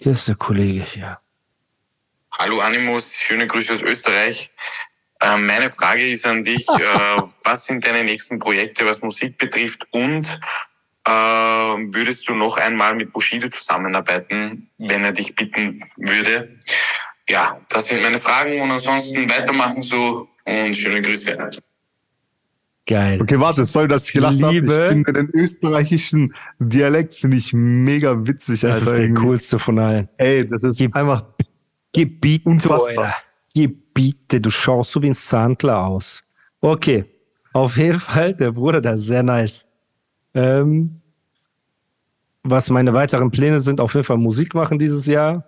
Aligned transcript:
Hier 0.00 0.12
ist 0.12 0.28
der 0.28 0.36
Kollege 0.36 0.80
hier. 0.80 1.18
Hallo 2.30 2.60
Animus, 2.60 3.16
schöne 3.16 3.48
Grüße 3.48 3.72
aus 3.72 3.82
Österreich. 3.82 4.52
Ähm, 5.20 5.44
meine 5.44 5.68
Frage 5.70 6.08
ist 6.08 6.24
an 6.24 6.44
dich, 6.44 6.68
äh, 6.78 7.20
was 7.42 7.66
sind 7.66 7.84
deine 7.84 8.04
nächsten 8.04 8.38
Projekte, 8.38 8.86
was 8.86 9.02
Musik 9.02 9.36
betrifft 9.38 9.88
und 9.90 10.38
äh, 11.04 11.10
würdest 11.10 12.28
du 12.28 12.34
noch 12.34 12.58
einmal 12.58 12.94
mit 12.94 13.10
Bushido 13.10 13.48
zusammenarbeiten, 13.48 14.70
wenn 14.78 15.02
er 15.02 15.10
dich 15.10 15.34
bitten 15.34 15.82
würde? 15.96 16.56
Ja, 17.28 17.60
das 17.68 17.88
sind 17.88 18.00
meine 18.00 18.18
Fragen 18.18 18.60
und 18.60 18.70
ansonsten 18.70 19.28
weitermachen 19.28 19.82
so 19.82 20.28
und 20.44 20.74
schöne 20.74 21.02
Grüße. 21.02 21.50
Geil. 22.88 23.20
Okay, 23.20 23.38
warte, 23.38 23.66
sorry, 23.66 23.86
dass 23.86 24.06
ich 24.06 24.14
gelacht 24.14 24.42
habe. 24.42 24.56
Ich 24.56 24.62
finde 24.88 25.12
den 25.12 25.28
österreichischen 25.34 26.32
Dialekt 26.58 27.14
finde 27.14 27.36
ich 27.36 27.52
mega 27.52 28.26
witzig, 28.26 28.62
Das 28.62 28.76
Alter. 28.76 28.86
ist 28.86 28.96
der 28.96 29.04
irgendwie. 29.04 29.22
coolste 29.26 29.58
von 29.58 29.78
allen. 29.78 30.08
Ey, 30.16 30.48
das 30.48 30.64
ist 30.64 30.78
Gib- 30.78 30.96
einfach 30.96 31.22
Gebiete, 31.92 32.48
Unfassbar. 32.48 33.04
Alter. 33.04 33.14
Gebiete, 33.54 34.40
du 34.40 34.50
schaust 34.50 34.92
so 34.92 35.02
wie 35.02 35.08
ein 35.08 35.14
Sandler 35.14 35.84
aus. 35.86 36.22
Okay, 36.62 37.04
auf 37.52 37.76
jeden 37.76 38.00
Fall, 38.00 38.34
der 38.34 38.52
Bruder, 38.52 38.80
der 38.80 38.94
ist 38.94 39.04
sehr 39.06 39.22
nice. 39.22 39.68
Ähm, 40.32 41.02
was 42.42 42.70
meine 42.70 42.94
weiteren 42.94 43.30
Pläne 43.30 43.60
sind, 43.60 43.80
auf 43.82 43.92
jeden 43.94 44.04
Fall 44.04 44.16
Musik 44.16 44.54
machen 44.54 44.78
dieses 44.78 45.04
Jahr. 45.04 45.44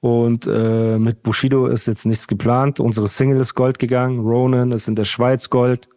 Und 0.00 0.46
äh, 0.46 0.98
mit 0.98 1.22
Bushido 1.22 1.66
ist 1.66 1.86
jetzt 1.86 2.06
nichts 2.06 2.26
geplant. 2.26 2.80
Unsere 2.80 3.06
Single 3.06 3.40
ist 3.40 3.54
Gold 3.54 3.78
gegangen. 3.78 4.20
Ronan 4.20 4.72
ist 4.72 4.88
in 4.88 4.96
der 4.96 5.04
Schweiz 5.04 5.50
Gold. 5.50 5.88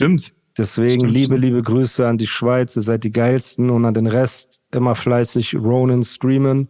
Stimmt. 0.00 0.34
Deswegen 0.58 1.00
Stimmt, 1.00 1.12
liebe, 1.12 1.36
liebe 1.36 1.62
Grüße 1.62 2.06
an 2.06 2.18
die 2.18 2.26
Schweiz. 2.26 2.76
Ihr 2.76 2.82
seid 2.82 3.04
die 3.04 3.12
geilsten 3.12 3.70
und 3.70 3.84
an 3.84 3.94
den 3.94 4.06
Rest 4.06 4.60
immer 4.72 4.94
fleißig 4.94 5.56
Ronan 5.56 6.02
streamen. 6.02 6.68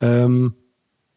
Ähm, 0.00 0.54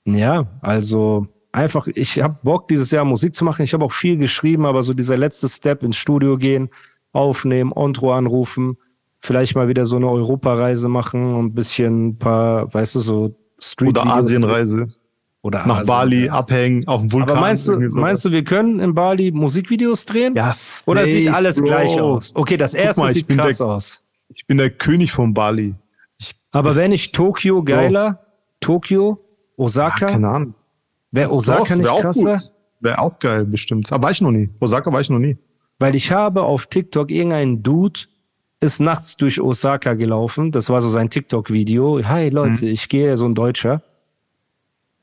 ja, 0.06 0.48
also 0.62 1.28
einfach, 1.52 1.88
ich 1.88 2.20
habe 2.22 2.38
Bock 2.44 2.68
dieses 2.68 2.92
Jahr 2.92 3.06
Musik 3.06 3.36
zu 3.36 3.46
machen. 3.46 3.64
Ich 3.64 3.74
habe 3.74 3.86
auch 3.86 3.92
viel 3.92 4.18
geschrieben, 4.18 4.66
aber 4.66 4.82
so 4.82 4.94
dieser 4.94 5.18
letzte 5.18 5.50
Step 5.50 5.84
ins 5.84 5.98
Studio 5.98 6.38
gehen, 6.38 6.70
aufnehmen, 7.12 7.72
Ontro 7.74 8.14
anrufen, 8.14 8.78
vielleicht 9.20 9.56
mal 9.56 9.68
wieder 9.68 9.86
so 9.86 9.98
eine 9.98 10.10
Europareise 10.10 10.90
machen 10.90 11.36
und 11.36 11.46
ein 11.48 11.54
bisschen 11.54 12.08
ein 12.08 12.18
paar, 12.18 12.74
weißt 12.74 12.96
du, 12.96 13.00
so 13.00 13.36
Street 13.60 13.90
Oder 13.90 14.06
Asienreise. 14.06 14.88
Oder 15.44 15.60
Nach 15.68 15.80
Asien, 15.80 15.88
Bali, 15.88 16.26
ja. 16.26 16.32
abhängen, 16.34 16.88
auf 16.88 17.02
dem 17.02 17.12
Vulkan. 17.12 17.32
Aber 17.32 17.42
meinst 17.42 17.68
du, 17.68 17.74
meinst 18.00 18.26
du, 18.26 18.32
wir 18.32 18.44
können 18.44 18.80
in 18.80 18.96
Bali 18.96 19.32
Musikvideos 19.32 20.06
drehen? 20.06 20.34
Ja, 20.36 20.54
Oder 20.88 21.06
sieht 21.06 21.26
safe, 21.26 21.36
alles 21.36 21.58
Bro. 21.58 21.66
gleich 21.66 22.00
aus? 22.00 22.32
Okay, 22.34 22.58
das 22.58 22.74
erste 22.74 23.02
mal, 23.02 23.10
ich 23.12 23.18
sieht 23.18 23.30
krass 23.30 23.58
der- 23.58 23.68
aus. 23.68 24.02
Ich 24.30 24.48
bin 24.48 24.58
der 24.58 24.70
König 24.72 25.12
von 25.12 25.34
Bali. 25.34 25.76
Ich, 26.18 26.34
Aber 26.52 26.76
wäre 26.76 26.90
nicht 26.90 27.14
Tokio 27.14 27.62
geiler? 27.62 28.20
Tokio? 28.62 29.20
Ah, 29.22 29.62
Osaka? 29.62 30.06
keine 30.08 30.28
Ahnung. 30.30 30.54
Wäre 31.12 31.30
Osaka 31.32 31.60
Doch, 31.64 31.76
nicht 31.76 31.86
wär 31.92 32.00
krasser? 32.02 32.52
Wäre 32.80 33.00
auch 33.00 33.20
geil, 33.20 33.46
bestimmt. 33.46 33.92
Aber 33.92 34.04
war 34.06 34.12
ich 34.12 34.22
noch 34.22 34.32
nie. 34.32 34.50
Osaka 34.60 34.92
war 34.92 35.02
ich 35.02 35.10
noch 35.10 35.20
nie. 35.20 35.38
Weil 35.78 35.94
ich 35.96 36.12
habe 36.12 36.44
auf 36.44 36.66
TikTok 36.68 37.12
irgendeinen 37.12 37.62
Dude 37.62 38.00
ist 38.62 38.80
nachts 38.80 39.18
durch 39.18 39.42
Osaka 39.42 39.94
gelaufen. 39.94 40.52
Das 40.52 40.70
war 40.70 40.80
so 40.80 40.88
sein 40.90 41.10
TikTok-Video. 41.10 42.02
Hi 42.08 42.30
Leute, 42.30 42.66
ich 42.68 42.88
gehe, 42.88 43.18
so 43.18 43.26
ein 43.26 43.36
Deutscher. 43.36 43.84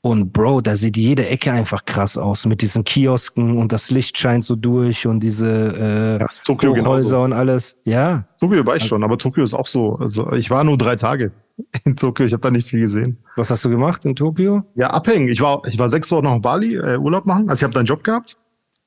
Und 0.03 0.33
Bro, 0.33 0.63
da 0.63 0.77
sieht 0.77 0.97
jede 0.97 1.29
Ecke 1.29 1.53
einfach 1.53 1.85
krass 1.85 2.17
aus 2.17 2.47
mit 2.47 2.63
diesen 2.63 2.85
Kiosken 2.85 3.59
und 3.59 3.71
das 3.71 3.91
Licht 3.91 4.17
scheint 4.17 4.45
so 4.45 4.57
durch 4.57 5.07
und 5.07 5.21
diese 5.21 6.19
Ja, 6.19 6.25
äh, 6.25 6.29
Tokio 6.45 6.71
Hochhäuser 6.71 6.85
genauso. 7.05 7.21
und 7.23 7.33
alles. 7.35 7.77
Ja, 7.85 8.25
Tokio 8.39 8.65
war 8.67 8.77
ich 8.77 8.85
schon, 8.85 9.05
aber 9.05 9.19
Tokio 9.19 9.45
ist 9.45 9.53
auch 9.53 9.67
so. 9.67 9.97
Also 9.97 10.33
ich 10.33 10.49
war 10.51 10.65
nur 10.65 10.79
drei 10.79 10.97
Tage 10.97 11.33
in 11.85 11.97
Tokio. 11.97 12.25
Ich 12.25 12.33
habe 12.33 12.41
da 12.41 12.51
nicht 12.51 12.67
viel 12.67 12.81
gesehen. 12.81 13.19
was 13.37 13.51
hast 13.51 13.63
du 13.65 13.69
gemacht 13.69 14.07
in 14.07 14.17
Tokio? 14.17 14.63
Ja, 14.75 14.89
abhängen. 14.89 15.29
Ich 15.29 15.43
war, 15.43 15.61
ich 15.67 15.79
war 15.79 15.91
sechs 15.91 16.11
Wochen 16.11 16.25
noch 16.25 16.35
in 16.37 16.41
Bali, 16.41 16.77
äh, 16.77 16.97
Urlaub 16.97 17.27
machen. 17.27 17.51
Also 17.51 17.61
ich 17.61 17.65
habe 17.65 17.75
da 17.75 17.81
einen 17.81 17.87
Job 17.87 18.03
gehabt. 18.03 18.39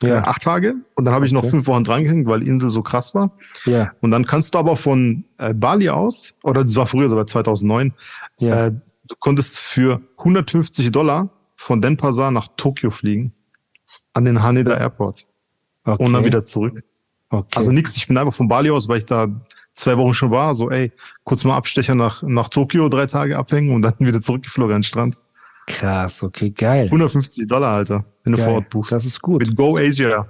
Äh, 0.01 0.11
acht 0.13 0.41
Tage. 0.41 0.73
Und 0.95 1.05
dann 1.05 1.13
habe 1.13 1.25
ich 1.27 1.31
noch 1.31 1.43
Okay. 1.43 1.51
fünf 1.51 1.67
Wochen 1.67 1.83
drangehängt, 1.85 2.27
weil 2.27 2.39
die 2.41 2.47
Insel 2.47 2.69
so 2.71 2.81
krass 2.81 3.13
war. 3.15 3.31
ja, 3.65 3.91
Und 4.01 4.11
dann 4.11 4.25
kannst 4.25 4.53
du 4.53 4.57
aber 4.59 4.75
von 4.75 5.23
äh, 5.37 5.53
Bali 5.53 5.89
aus, 5.89 6.33
oder 6.43 6.63
das 6.65 6.75
war 6.75 6.87
früher, 6.87 7.09
so 7.09 7.15
bei 7.15 7.23
2009, 7.23 7.93
ja. 8.39 8.65
äh, 8.67 8.71
du 9.05 9.15
konntest 9.19 9.59
für 9.59 10.01
150 10.17 10.91
Dollar 10.91 11.29
von 11.55 11.81
Denpasar 11.81 12.31
nach 12.31 12.49
Tokio 12.57 12.89
fliegen. 12.89 13.33
An 14.13 14.25
den 14.25 14.41
Haneda 14.41 14.75
Airport. 14.77 15.27
okay. 15.85 16.03
Und 16.03 16.13
dann 16.13 16.25
wieder 16.25 16.43
zurück. 16.43 16.83
okay. 17.29 17.55
Also 17.55 17.71
nix, 17.71 17.95
ich 17.95 18.07
bin 18.07 18.17
einfach 18.17 18.33
von 18.33 18.47
Bali 18.47 18.69
aus, 18.71 18.87
weil 18.87 18.99
ich 18.99 19.05
da 19.05 19.27
zwei 19.73 19.97
Wochen 19.97 20.13
schon 20.13 20.31
war, 20.31 20.53
so 20.53 20.69
ey, 20.69 20.91
kurz 21.23 21.43
mal 21.43 21.55
Abstecher 21.55 21.95
nach, 21.95 22.23
nach 22.23 22.49
Tokio, 22.49 22.89
drei 22.89 23.05
Tage 23.05 23.37
abhängen 23.37 23.73
und 23.73 23.81
dann 23.81 23.95
wieder 23.99 24.21
zurückgeflogen 24.21 24.75
an 24.75 24.79
den 24.81 24.83
Strand. 24.83 25.19
krass, 25.67 26.23
okay, 26.23 26.49
geil. 26.51 26.85
150 26.85 27.47
Dollar, 27.47 27.75
Alter, 27.75 28.05
wenn 28.23 28.33
du 28.33 28.37
Geil. 28.37 28.47
vor 28.47 28.55
Ort 28.55 28.69
buchst. 28.69 28.91
Das 28.91 29.05
ist 29.05 29.21
gut. 29.21 29.41
Mit 29.41 29.55
Go 29.55 29.77
Asia. 29.77 30.27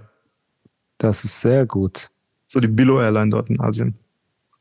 Das 0.98 1.24
ist 1.24 1.42
sehr 1.42 1.66
gut. 1.66 2.10
So 2.48 2.60
die 2.60 2.68
Billo 2.68 3.02
Airline 3.02 3.30
dort 3.32 3.50
in 3.50 3.60
Asien. 3.60 3.98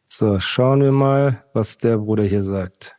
So, 0.07 0.41
schauen 0.41 0.81
wir 0.83 0.93
mal, 0.93 1.45
was 1.53 1.79
der 1.79 1.99
Bruder 1.99 2.25
hier 2.25 2.43
sagt. 2.43 2.97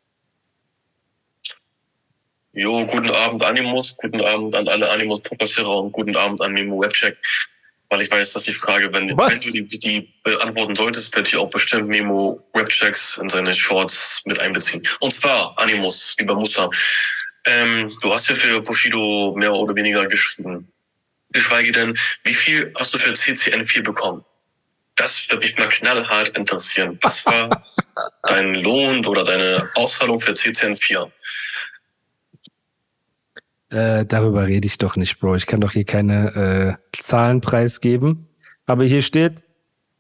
Jo, 2.56 2.86
guten 2.86 3.10
Abend 3.10 3.42
Animus, 3.42 3.98
guten 3.98 4.22
Abend 4.22 4.54
an 4.54 4.68
alle 4.68 4.88
Animus 4.92 5.22
Podcast-Hörer 5.22 5.80
und 5.80 5.92
guten 5.92 6.16
Abend 6.16 6.40
an 6.40 6.54
Memo 6.54 6.80
Webcheck. 6.80 7.18
Weil 7.90 8.04
ich 8.04 8.12
weiß, 8.12 8.34
dass 8.34 8.44
die 8.44 8.54
Frage, 8.54 8.94
wenn, 8.94 9.18
Was? 9.18 9.34
wenn 9.34 9.42
du 9.42 9.64
die, 9.64 9.80
die 9.80 10.14
beantworten 10.22 10.76
solltest, 10.76 11.16
werde 11.16 11.28
ich 11.28 11.36
auch 11.36 11.50
bestimmt 11.50 11.88
Memo 11.88 12.48
Webchecks 12.54 13.18
in 13.18 13.28
seine 13.28 13.56
Shorts 13.56 14.22
mit 14.26 14.40
einbeziehen. 14.40 14.88
Und 15.00 15.16
zwar, 15.16 15.58
Animus, 15.58 16.16
lieber 16.20 16.36
Musa, 16.36 16.70
ähm, 17.48 17.92
du 18.04 18.14
hast 18.14 18.30
ja 18.30 18.36
für 18.36 18.62
Bushido 18.62 19.34
mehr 19.36 19.52
oder 19.52 19.76
weniger 19.76 20.06
geschrieben. 20.06 20.72
Geschweige 21.32 21.72
denn, 21.72 21.98
wie 22.24 22.36
viel 22.36 22.72
hast 22.78 22.94
du 22.94 23.00
für 23.00 23.14
CCN4 23.14 23.82
bekommen? 23.82 24.24
Das 24.96 25.28
würde 25.28 25.48
mich 25.48 25.58
mal 25.58 25.70
knallhart 25.70 26.38
interessieren. 26.38 27.00
Was 27.02 27.26
war 27.26 27.66
dein 28.28 28.54
Lohn 28.54 29.04
oder 29.08 29.24
deine 29.24 29.72
Auszahlung 29.74 30.20
für 30.20 30.34
CCN4? 30.34 31.12
Äh, 33.74 34.06
darüber 34.06 34.46
rede 34.46 34.68
ich 34.68 34.78
doch 34.78 34.96
nicht, 34.96 35.20
Bro. 35.20 35.36
Ich 35.36 35.48
kann 35.48 35.60
doch 35.62 35.72
hier 35.72 35.84
keine 35.86 36.78
äh, 36.94 36.98
Zahlen 37.02 37.42
preisgeben. 37.42 38.28
Aber 38.68 38.84
hier 38.84 39.02
steht 39.02 39.44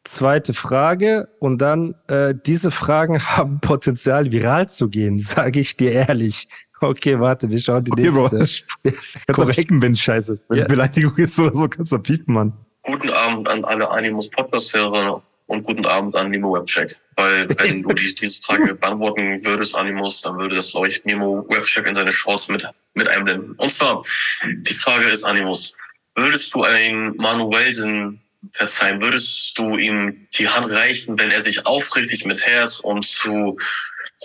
zweite 0.03 0.53
Frage 0.53 1.29
und 1.39 1.59
dann 1.59 1.95
äh, 2.07 2.35
diese 2.45 2.71
Fragen 2.71 3.19
haben 3.25 3.59
Potenzial, 3.61 4.31
viral 4.31 4.69
zu 4.69 4.89
gehen, 4.89 5.19
sage 5.19 5.59
ich 5.59 5.75
dir 5.75 5.91
ehrlich. 5.91 6.47
Okay, 6.81 7.19
warte, 7.19 7.49
wir 7.49 7.59
schauen 7.59 7.83
die 7.85 7.91
Okay, 7.93 8.09
Bro. 8.11 8.29
nächste. 8.31 8.65
Kannst 8.83 9.27
du 9.27 9.33
Korrekt. 9.33 9.57
piepen, 9.57 9.81
wenn 9.81 9.93
es 9.93 10.01
scheiße 10.01 10.31
ist. 10.33 10.49
Wenn 10.49 10.59
Ja. 10.59 10.65
Beleidigung 10.65 11.15
ist 11.17 11.39
oder 11.39 11.55
so, 11.55 11.67
kannst 11.69 11.91
du 11.93 11.97
piepen, 11.99 12.33
Mann. 12.33 12.53
Guten 12.83 13.09
Abend 13.09 13.47
an 13.47 13.63
alle 13.63 13.89
Animus 13.89 14.29
Podcast-Hörer 14.29 15.23
und 15.47 15.63
guten 15.63 15.85
Abend 15.85 16.13
an 16.17 16.29
Nemo 16.29 16.53
Webcheck. 16.53 16.99
Weil 17.15 17.47
wenn 17.57 17.83
du 17.83 17.93
die, 17.93 18.13
diese 18.13 18.41
Frage 18.41 18.75
beantworten 18.75 19.43
würdest, 19.45 19.75
Animus, 19.77 20.21
dann 20.21 20.37
würde 20.37 20.57
das, 20.57 20.71
glaube 20.71 20.89
ich, 20.89 21.05
Nemo 21.05 21.45
Webcheck 21.49 21.87
in 21.87 21.95
seine 21.95 22.11
Shorts 22.11 22.49
mit, 22.49 22.67
mit 22.93 23.07
einblenden. 23.09 23.53
Und 23.53 23.71
zwar, 23.71 24.01
die 24.45 24.73
Frage 24.73 25.05
ist, 25.07 25.23
Animus, 25.23 25.75
würdest 26.15 26.53
du 26.53 26.63
einen 26.63 27.15
Manuelsen 27.17 28.21
verzeihen? 28.51 29.01
Würdest 29.01 29.57
du 29.57 29.77
ihm 29.77 30.27
die 30.37 30.47
Hand 30.47 30.69
reichen, 30.71 31.17
wenn 31.19 31.31
er 31.31 31.41
sich 31.41 31.65
aufrichtig 31.65 32.25
mit 32.25 32.45
Herz 32.45 32.79
und 32.79 33.05
zu 33.05 33.57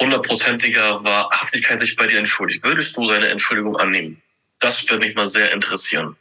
hundertprozentiger 0.00 1.02
Wahrhaftigkeit 1.02 1.80
sich 1.80 1.96
bei 1.96 2.06
dir 2.06 2.18
entschuldigt? 2.18 2.64
Würdest 2.64 2.96
du 2.96 3.06
seine 3.06 3.28
Entschuldigung 3.28 3.76
annehmen? 3.76 4.20
Das 4.58 4.88
würde 4.90 5.06
mich 5.06 5.14
mal 5.16 5.26
sehr 5.26 5.52
interessieren. 5.52 6.16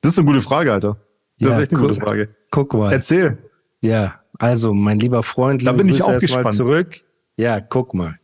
Das 0.00 0.12
ist 0.12 0.18
eine 0.18 0.26
gute 0.26 0.40
Frage, 0.40 0.72
Alter. 0.72 1.00
Das 1.38 1.50
Ja, 1.50 1.56
ist 1.56 1.62
echt 1.64 1.72
eine 1.72 1.80
gute 1.80 2.00
Frage. 2.00 2.34
Guck 2.50 2.74
mal. 2.74 2.92
Erzähl. 2.92 3.38
Ja, 3.80 4.20
also 4.38 4.72
mein 4.74 5.00
lieber 5.00 5.22
Freund, 5.22 5.64
Da 5.66 5.70
liebe 5.72 5.84
bin 5.84 5.94
ich 5.94 6.02
auch 6.02 6.18
gespannt. 6.18 6.54
zurück. 6.56 7.02
Ja, 7.36 7.60
guck 7.60 7.94
mal. 7.94 8.18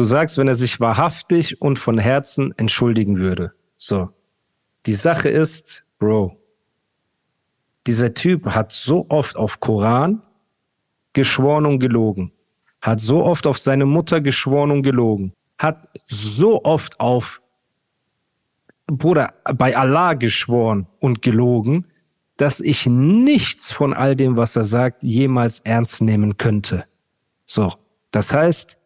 Du 0.00 0.04
sagst, 0.04 0.38
wenn 0.38 0.48
er 0.48 0.54
sich 0.54 0.80
wahrhaftig 0.80 1.60
und 1.60 1.78
von 1.78 1.98
Herzen 1.98 2.54
entschuldigen 2.56 3.18
würde. 3.18 3.52
So. 3.76 4.08
Die 4.86 4.94
Sache 4.94 5.28
ist, 5.28 5.84
Bro, 5.98 6.38
dieser 7.86 8.14
Typ 8.14 8.46
hat 8.46 8.72
so 8.72 9.04
oft 9.10 9.36
auf 9.36 9.60
Koran 9.60 10.22
geschworen 11.12 11.66
und 11.66 11.80
gelogen, 11.80 12.32
hat 12.80 12.98
so 13.00 13.22
oft 13.22 13.46
auf 13.46 13.58
seine 13.58 13.84
Mutter 13.84 14.22
geschworen 14.22 14.70
und 14.70 14.80
gelogen, 14.80 15.34
hat 15.58 15.90
so 16.08 16.64
oft 16.64 16.98
auf 16.98 17.42
Bruder 18.86 19.34
bei 19.54 19.76
Allah 19.76 20.14
geschworen 20.14 20.86
und 21.00 21.20
gelogen, 21.20 21.84
dass 22.38 22.60
ich 22.60 22.86
nichts 22.86 23.70
von 23.70 23.92
all 23.92 24.16
dem, 24.16 24.38
was 24.38 24.56
er 24.56 24.64
sagt, 24.64 25.02
jemals 25.02 25.60
ernst 25.60 26.00
nehmen 26.00 26.38
könnte. 26.38 26.86
So, 27.44 27.70
das 28.12 28.32
heißt, 28.32 28.78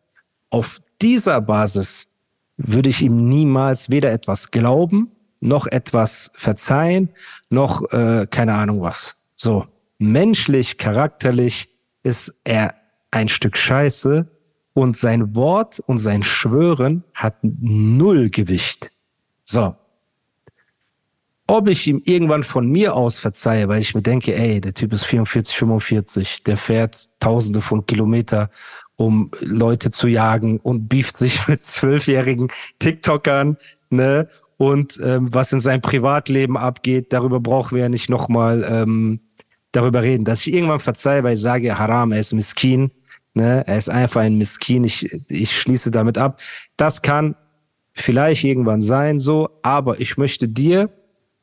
auf 0.50 0.80
dieser 1.00 1.40
Basis 1.40 2.08
würde 2.56 2.88
ich 2.88 3.02
ihm 3.02 3.28
niemals 3.28 3.90
weder 3.90 4.12
etwas 4.12 4.50
glauben, 4.50 5.10
noch 5.40 5.66
etwas 5.66 6.30
verzeihen, 6.34 7.10
noch 7.50 7.90
äh, 7.92 8.26
keine 8.30 8.54
Ahnung 8.54 8.80
was. 8.80 9.16
So, 9.36 9.66
menschlich, 9.98 10.78
charakterlich 10.78 11.68
ist 12.02 12.34
er 12.44 12.74
ein 13.10 13.28
Stück 13.28 13.56
Scheiße 13.56 14.28
und 14.72 14.96
sein 14.96 15.34
Wort 15.34 15.80
und 15.80 15.98
sein 15.98 16.22
Schwören 16.22 17.04
hat 17.14 17.36
null 17.42 18.30
Gewicht. 18.30 18.90
So. 19.42 19.76
Ob 21.46 21.68
ich 21.68 21.86
ihm 21.86 22.00
irgendwann 22.04 22.42
von 22.42 22.66
mir 22.66 22.94
aus 22.94 23.18
verzeihe, 23.18 23.68
weil 23.68 23.82
ich 23.82 23.94
mir 23.94 24.00
denke, 24.00 24.34
ey, 24.34 24.62
der 24.62 24.72
Typ 24.72 24.94
ist 24.94 25.04
44, 25.04 25.54
45, 25.54 26.44
der 26.44 26.56
fährt 26.56 27.10
tausende 27.20 27.60
von 27.60 27.84
Kilometer, 27.84 28.50
um 28.96 29.30
Leute 29.40 29.90
zu 29.90 30.08
jagen 30.08 30.58
und 30.58 30.88
beeft 30.88 31.16
sich 31.16 31.46
mit 31.48 31.64
zwölfjährigen 31.64 32.48
TikTokern, 32.78 33.56
ne? 33.90 34.28
Und 34.56 35.00
ähm, 35.02 35.34
was 35.34 35.52
in 35.52 35.58
seinem 35.58 35.80
Privatleben 35.80 36.56
abgeht, 36.56 37.12
darüber 37.12 37.40
brauchen 37.40 37.74
wir 37.74 37.82
ja 37.82 37.88
nicht 37.88 38.08
nochmal 38.08 38.64
ähm, 38.68 39.20
darüber 39.72 40.02
reden. 40.02 40.24
Dass 40.24 40.46
ich 40.46 40.54
irgendwann 40.54 40.78
verzeihe, 40.78 41.24
weil 41.24 41.34
ich 41.34 41.40
sage, 41.40 41.76
Haram, 41.76 42.12
er 42.12 42.20
ist 42.20 42.32
Miskin, 42.32 42.92
Ne? 43.34 43.66
Er 43.66 43.76
ist 43.76 43.90
einfach 43.90 44.22
ein 44.22 44.38
Miskin. 44.38 44.84
Ich, 44.84 45.12
ich 45.28 45.58
schließe 45.60 45.90
damit 45.90 46.16
ab. 46.18 46.40
Das 46.76 47.02
kann 47.02 47.34
vielleicht 47.92 48.44
irgendwann 48.44 48.80
sein, 48.80 49.18
so, 49.18 49.50
aber 49.62 50.00
ich 50.00 50.16
möchte 50.16 50.48
dir, 50.48 50.90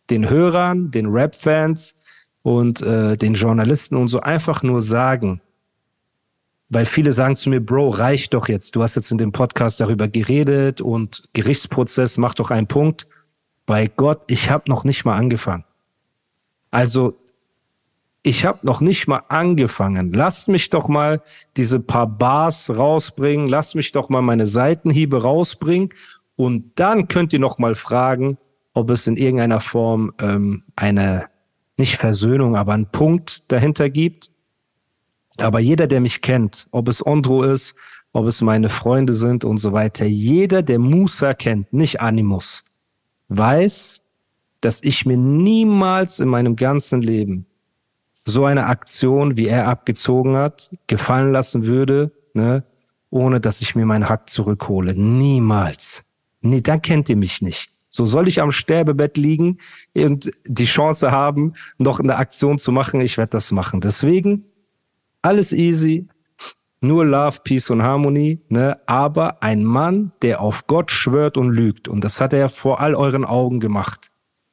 den 0.10 0.30
Hörern, 0.30 0.92
den 0.92 1.08
Rap-Fans 1.08 1.96
und 2.42 2.82
äh, 2.82 3.16
den 3.16 3.34
Journalisten 3.34 3.96
und 3.96 4.08
so 4.08 4.20
einfach 4.20 4.64
nur 4.64 4.82
sagen, 4.82 5.42
weil 6.72 6.86
viele 6.86 7.12
sagen 7.12 7.36
zu 7.36 7.50
mir, 7.50 7.60
Bro, 7.60 7.90
reicht 7.90 8.34
doch 8.34 8.48
jetzt. 8.48 8.76
Du 8.78 8.82
hast 8.82 8.96
jetzt 8.96 9.12
in 9.12 9.18
dem 9.18 9.34
Podcast 9.34 9.82
darüber 9.82 10.08
geredet 10.08 10.80
und 10.80 11.24
Gerichtsprozess, 11.34 12.18
mach 12.18 12.34
doch 12.34 12.50
einen 12.50 12.68
Punkt. 12.68 13.08
Bei 13.66 13.88
Gott, 13.88 14.24
ich 14.28 14.50
habe 14.50 14.64
noch 14.70 14.86
nicht 14.86 15.04
mal 15.04 15.18
angefangen. 15.18 15.66
Also 16.72 17.20
ich 18.24 18.46
habe 18.46 18.60
noch 18.64 18.80
nicht 18.80 19.06
mal 19.08 19.24
angefangen. 19.28 20.14
Lass 20.14 20.48
mich 20.48 20.70
doch 20.70 20.88
mal 20.88 21.22
diese 21.58 21.82
paar 21.82 22.08
Bars 22.08 22.70
rausbringen. 22.70 23.50
Lass 23.50 23.76
mich 23.76 23.92
doch 23.92 24.08
mal 24.08 24.22
meine 24.22 24.48
Seitenhiebe 24.48 25.24
rausbringen. 25.24 25.90
Und 26.38 26.72
dann 26.76 27.10
könnt 27.10 27.34
ihr 27.34 27.40
noch 27.40 27.58
mal 27.58 27.76
fragen, 27.76 28.38
ob 28.74 28.90
es 28.92 29.08
in 29.08 29.18
irgendeiner 29.18 29.60
Form 29.60 30.14
ähm, 30.20 30.64
eine, 30.78 31.26
nicht 31.76 31.98
Versöhnung, 31.98 32.56
aber 32.56 32.72
einen 32.72 32.90
Punkt 32.90 33.52
dahinter 33.52 33.90
gibt. 33.90 34.32
Aber 35.38 35.60
jeder, 35.60 35.88
der 35.88 36.02
mich 36.02 36.22
kennt, 36.22 36.68
ob 36.72 36.88
es 36.88 37.06
Ondro 37.06 37.44
ist, 37.44 37.76
ob 38.14 38.28
es 38.28 38.42
meine 38.42 38.70
Freunde 38.70 39.14
sind 39.14 39.46
und 39.46 39.58
so 39.58 39.72
weiter, 39.72 40.06
jeder, 40.06 40.62
der 40.62 40.80
Musa 40.80 41.34
kennt, 41.34 41.72
nicht 41.72 42.02
Animus, 42.02 42.64
weiß, 43.30 44.02
dass 44.60 44.84
ich 44.84 45.06
mir 45.06 45.18
niemals 45.18 46.20
in 46.20 46.28
meinem 46.28 46.56
ganzen 46.56 47.02
Leben 47.02 47.46
so 48.26 48.46
eine 48.46 48.68
Aktion, 48.68 49.38
wie 49.38 49.48
er 49.48 49.68
abgezogen 49.68 50.38
hat, 50.38 50.72
gefallen 50.88 51.32
lassen 51.32 51.66
würde, 51.66 52.12
ne, 52.34 52.64
ohne 53.10 53.40
dass 53.40 53.62
ich 53.62 53.76
mir 53.76 53.86
meinen 53.86 54.08
Hack 54.08 54.30
zurückhole. 54.30 54.94
Niemals. 54.94 56.04
Nee, 56.42 56.62
dann 56.62 56.82
kennt 56.82 57.10
ihr 57.10 57.18
mich 57.18 57.42
nicht. 57.42 57.72
So 57.90 58.06
soll 58.06 58.28
ich 58.28 58.42
am 58.42 58.52
Sterbebett 58.52 59.18
liegen 59.18 59.58
und 59.96 60.32
die 60.46 60.66
Chance 60.66 61.12
haben, 61.12 61.54
noch 61.78 62.00
eine 62.00 62.16
Aktion 62.16 62.58
zu 62.58 62.72
machen, 62.72 63.02
ich 63.02 63.18
werde 63.18 63.32
das 63.32 63.52
machen. 63.52 63.82
Deswegen 63.82 64.46
alles 65.22 65.54
easy, 65.54 66.08
nur 66.82 67.06
Love, 67.06 67.40
Peace 67.44 67.70
und 67.70 67.84
Harmonie, 67.84 68.42
ne? 68.50 68.80
Aber 68.88 69.44
ein 69.44 69.64
Mann, 69.64 70.12
der 70.22 70.42
auf 70.42 70.66
Gott 70.68 70.90
schwört 70.90 71.38
und 71.38 71.50
lügt, 71.50 71.88
und 71.88 72.04
das 72.04 72.20
hat 72.20 72.34
er 72.34 72.50
vor 72.50 72.80
all 72.80 72.96
euren 72.96 73.24
Augen 73.24 73.60
gemacht. 73.60 74.10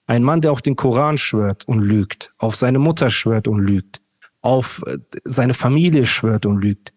Ein 0.06 0.22
Mann, 0.22 0.40
der 0.40 0.52
auf 0.52 0.62
den 0.62 0.76
Koran 0.76 1.18
schwört 1.18 1.66
und 1.66 1.80
lügt, 1.80 2.34
auf 2.38 2.56
seine 2.56 2.78
Mutter 2.78 3.10
schwört 3.10 3.48
und 3.48 3.60
lügt, 3.60 4.02
auf 4.40 4.82
äh, 4.86 4.98
seine 5.24 5.54
Familie 5.54 6.06
schwört 6.06 6.46
und 6.46 6.62
lügt, 6.62 6.92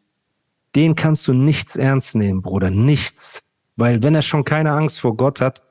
den 0.75 0.95
kannst 0.95 1.27
du 1.27 1.33
nichts 1.33 1.75
ernst 1.75 2.15
nehmen, 2.15 2.41
Bruder, 2.41 2.69
nichts. 2.69 3.44
Weil 3.75 4.03
wenn 4.03 4.15
er 4.15 4.21
schon 4.21 4.44
keine 4.44 4.71
Angst 4.71 5.00
vor 5.00 5.15
Gott 5.15 5.41
hat, 5.41 5.63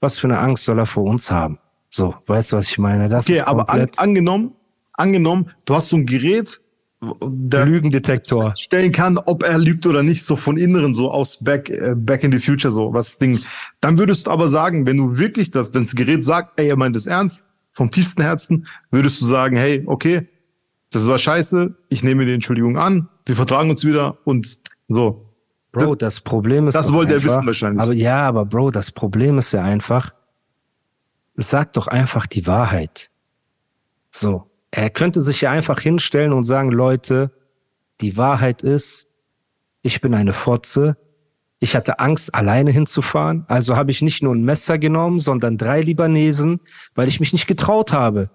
was 0.00 0.18
für 0.18 0.26
eine 0.26 0.38
Angst 0.38 0.64
soll 0.64 0.78
er 0.78 0.86
vor 0.86 1.04
uns 1.04 1.30
haben? 1.30 1.58
So, 1.88 2.14
weißt 2.26 2.52
du, 2.52 2.56
was 2.56 2.68
ich 2.68 2.78
meine? 2.78 3.08
Das 3.08 3.26
okay, 3.26 3.40
aber 3.40 3.70
an, 3.70 3.88
angenommen, 3.96 4.52
angenommen, 4.94 5.50
du 5.64 5.74
hast 5.74 5.88
so 5.88 5.96
ein 5.96 6.06
Gerät, 6.06 6.60
Lügendetektor 7.00 8.54
stellen 8.56 8.90
kann, 8.90 9.18
ob 9.18 9.42
er 9.42 9.58
lügt 9.58 9.86
oder 9.86 10.02
nicht, 10.02 10.24
so 10.24 10.36
von 10.36 10.56
Inneren, 10.56 10.94
so 10.94 11.10
aus 11.10 11.44
Back, 11.44 11.68
äh, 11.68 11.94
Back 11.94 12.24
in 12.24 12.32
the 12.32 12.38
Future, 12.38 12.72
so 12.72 12.92
was 12.92 13.18
Ding. 13.18 13.40
Dann 13.80 13.98
würdest 13.98 14.26
du 14.26 14.30
aber 14.30 14.48
sagen, 14.48 14.86
wenn 14.86 14.96
du 14.96 15.18
wirklich 15.18 15.50
das, 15.50 15.74
wenn 15.74 15.84
das 15.84 15.94
Gerät 15.94 16.24
sagt, 16.24 16.58
ey, 16.58 16.68
er 16.68 16.76
meint 16.76 16.96
es 16.96 17.06
ernst, 17.06 17.44
vom 17.70 17.90
tiefsten 17.90 18.22
Herzen, 18.22 18.66
würdest 18.90 19.20
du 19.20 19.26
sagen, 19.26 19.56
hey, 19.56 19.84
okay, 19.86 20.26
das 20.90 21.06
war 21.06 21.18
scheiße, 21.18 21.76
ich 21.90 22.02
nehme 22.02 22.24
die 22.24 22.32
Entschuldigung 22.32 22.78
an, 22.78 23.08
wir 23.26 23.36
vertragen 23.36 23.70
uns 23.70 23.84
wieder 23.84 24.18
und 24.24 24.60
so. 24.88 25.34
Bro, 25.72 25.96
das, 25.96 26.14
das 26.14 26.20
Problem 26.22 26.68
ist. 26.68 26.74
Das 26.74 26.92
wollte 26.92 27.14
er 27.14 27.22
wissen 27.22 27.46
wahrscheinlich. 27.46 27.82
Aber 27.82 27.92
ja, 27.92 28.26
aber 28.26 28.46
Bro, 28.46 28.70
das 28.70 28.90
Problem 28.90 29.36
ist 29.36 29.52
ja 29.52 29.62
einfach, 29.62 30.14
sag 31.34 31.74
doch 31.74 31.88
einfach 31.88 32.26
die 32.26 32.46
Wahrheit. 32.46 33.10
So. 34.10 34.48
Er 34.70 34.90
könnte 34.90 35.20
sich 35.20 35.40
ja 35.40 35.50
einfach 35.50 35.80
hinstellen 35.80 36.32
und 36.32 36.44
sagen, 36.44 36.70
Leute, 36.70 37.30
die 38.00 38.16
Wahrheit 38.16 38.62
ist, 38.62 39.08
ich 39.82 40.00
bin 40.00 40.14
eine 40.14 40.32
Fotze. 40.32 40.96
Ich 41.58 41.74
hatte 41.74 42.00
Angst, 42.00 42.34
alleine 42.34 42.70
hinzufahren. 42.70 43.44
Also 43.48 43.76
habe 43.76 43.90
ich 43.90 44.02
nicht 44.02 44.22
nur 44.22 44.34
ein 44.34 44.44
Messer 44.44 44.78
genommen, 44.78 45.18
sondern 45.18 45.56
drei 45.56 45.80
Libanesen, 45.80 46.60
weil 46.94 47.08
ich 47.08 47.20
mich 47.20 47.32
nicht 47.32 47.46
getraut 47.46 47.92
habe. 47.92 48.30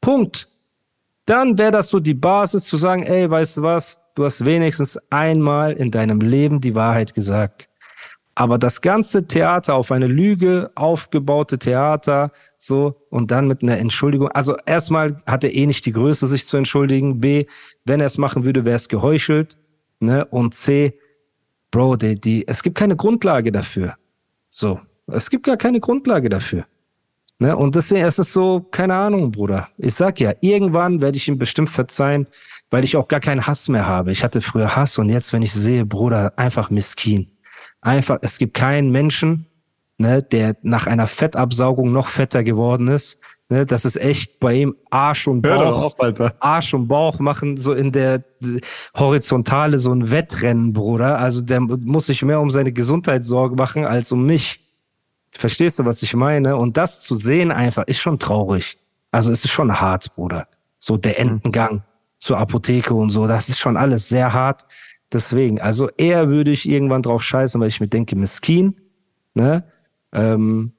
Punkt. 0.00 0.48
Dann 1.24 1.58
wäre 1.58 1.72
das 1.72 1.88
so 1.88 1.98
die 1.98 2.14
Basis 2.14 2.64
zu 2.64 2.76
sagen, 2.76 3.02
ey, 3.02 3.28
weißt 3.28 3.56
du 3.56 3.62
was? 3.62 4.00
Du 4.14 4.24
hast 4.24 4.44
wenigstens 4.44 4.98
einmal 5.10 5.72
in 5.72 5.90
deinem 5.90 6.20
Leben 6.20 6.60
die 6.60 6.74
Wahrheit 6.74 7.14
gesagt. 7.14 7.68
Aber 8.34 8.58
das 8.58 8.82
ganze 8.82 9.26
Theater 9.26 9.74
auf 9.74 9.90
eine 9.90 10.06
Lüge 10.06 10.70
aufgebaute 10.74 11.58
Theater, 11.58 12.30
so, 12.66 13.06
und 13.10 13.30
dann 13.30 13.46
mit 13.46 13.62
einer 13.62 13.78
Entschuldigung. 13.78 14.28
Also 14.28 14.56
erstmal 14.66 15.22
hat 15.24 15.44
er 15.44 15.54
eh 15.54 15.66
nicht 15.66 15.86
die 15.86 15.92
Größe, 15.92 16.26
sich 16.26 16.46
zu 16.46 16.56
entschuldigen. 16.56 17.20
B, 17.20 17.46
wenn 17.84 18.00
er 18.00 18.06
es 18.06 18.18
machen 18.18 18.44
würde, 18.44 18.64
wäre 18.64 18.74
es 18.74 18.88
geheuchelt. 18.88 19.56
Ne? 20.00 20.24
Und 20.24 20.54
C, 20.54 20.98
Bro, 21.70 21.96
die, 21.96 22.20
die, 22.20 22.48
es 22.48 22.62
gibt 22.62 22.76
keine 22.76 22.96
Grundlage 22.96 23.52
dafür. 23.52 23.94
So, 24.50 24.80
es 25.06 25.30
gibt 25.30 25.44
gar 25.44 25.56
keine 25.56 25.78
Grundlage 25.78 26.28
dafür. 26.28 26.66
Ne? 27.38 27.56
Und 27.56 27.76
deswegen, 27.76 28.04
es 28.04 28.18
ist 28.18 28.32
so, 28.32 28.66
keine 28.70 28.94
Ahnung, 28.94 29.30
Bruder. 29.30 29.68
Ich 29.78 29.94
sag 29.94 30.18
ja, 30.18 30.34
irgendwann 30.40 31.00
werde 31.00 31.18
ich 31.18 31.28
ihm 31.28 31.38
bestimmt 31.38 31.70
verzeihen, 31.70 32.26
weil 32.70 32.82
ich 32.82 32.96
auch 32.96 33.06
gar 33.06 33.20
keinen 33.20 33.46
Hass 33.46 33.68
mehr 33.68 33.86
habe. 33.86 34.10
Ich 34.10 34.24
hatte 34.24 34.40
früher 34.40 34.74
Hass 34.74 34.98
und 34.98 35.08
jetzt, 35.08 35.32
wenn 35.32 35.42
ich 35.42 35.52
sehe, 35.52 35.86
Bruder, 35.86 36.32
einfach 36.36 36.70
miskin. 36.70 37.30
Einfach, 37.80 38.18
es 38.22 38.38
gibt 38.38 38.54
keinen 38.54 38.90
Menschen, 38.90 39.46
ne, 39.98 40.22
der 40.22 40.56
nach 40.62 40.86
einer 40.86 41.06
Fettabsaugung 41.06 41.92
noch 41.92 42.08
fetter 42.08 42.44
geworden 42.44 42.88
ist. 42.88 43.18
Ne, 43.48 43.64
das 43.64 43.84
ist 43.84 43.96
echt 43.96 44.40
bei 44.40 44.54
ihm 44.54 44.74
Arsch 44.90 45.28
und 45.28 45.42
Bauch, 45.42 45.82
auf, 45.82 45.94
Arsch 46.40 46.74
und 46.74 46.88
Bauch 46.88 47.20
machen 47.20 47.56
so 47.56 47.72
in 47.72 47.92
der 47.92 48.24
Horizontale 48.96 49.78
so 49.78 49.92
ein 49.92 50.10
Wettrennen, 50.10 50.72
Bruder. 50.72 51.18
Also 51.18 51.42
der 51.42 51.60
muss 51.60 52.06
sich 52.06 52.22
mehr 52.22 52.40
um 52.40 52.50
seine 52.50 52.72
Gesundheit 52.72 53.24
Sorgen 53.24 53.54
machen 53.54 53.84
als 53.84 54.10
um 54.10 54.26
mich. 54.26 54.60
Verstehst 55.38 55.78
du, 55.78 55.84
was 55.84 56.02
ich 56.02 56.14
meine? 56.14 56.56
Und 56.56 56.76
das 56.76 57.00
zu 57.00 57.14
sehen 57.14 57.52
einfach 57.52 57.84
ist 57.86 58.00
schon 58.00 58.18
traurig. 58.18 58.78
Also 59.12 59.30
es 59.30 59.44
ist 59.44 59.52
schon 59.52 59.80
hart, 59.80 60.14
Bruder. 60.16 60.48
So 60.78 60.96
der 60.96 61.12
mhm. 61.12 61.30
Entengang 61.30 61.82
zur 62.18 62.38
Apotheke 62.38 62.94
und 62.94 63.10
so, 63.10 63.26
das 63.26 63.48
ist 63.48 63.58
schon 63.58 63.76
alles 63.76 64.08
sehr 64.08 64.32
hart. 64.32 64.66
Deswegen, 65.12 65.60
also 65.60 65.88
eher 65.96 66.30
würde 66.30 66.50
ich 66.50 66.68
irgendwann 66.68 67.02
drauf 67.02 67.22
scheißen, 67.22 67.60
weil 67.60 67.68
ich 67.68 67.80
mir 67.80 67.88
denke, 67.88 68.16
miskin, 68.16 68.74
ne? 69.34 69.64
Ähm, 70.16 70.72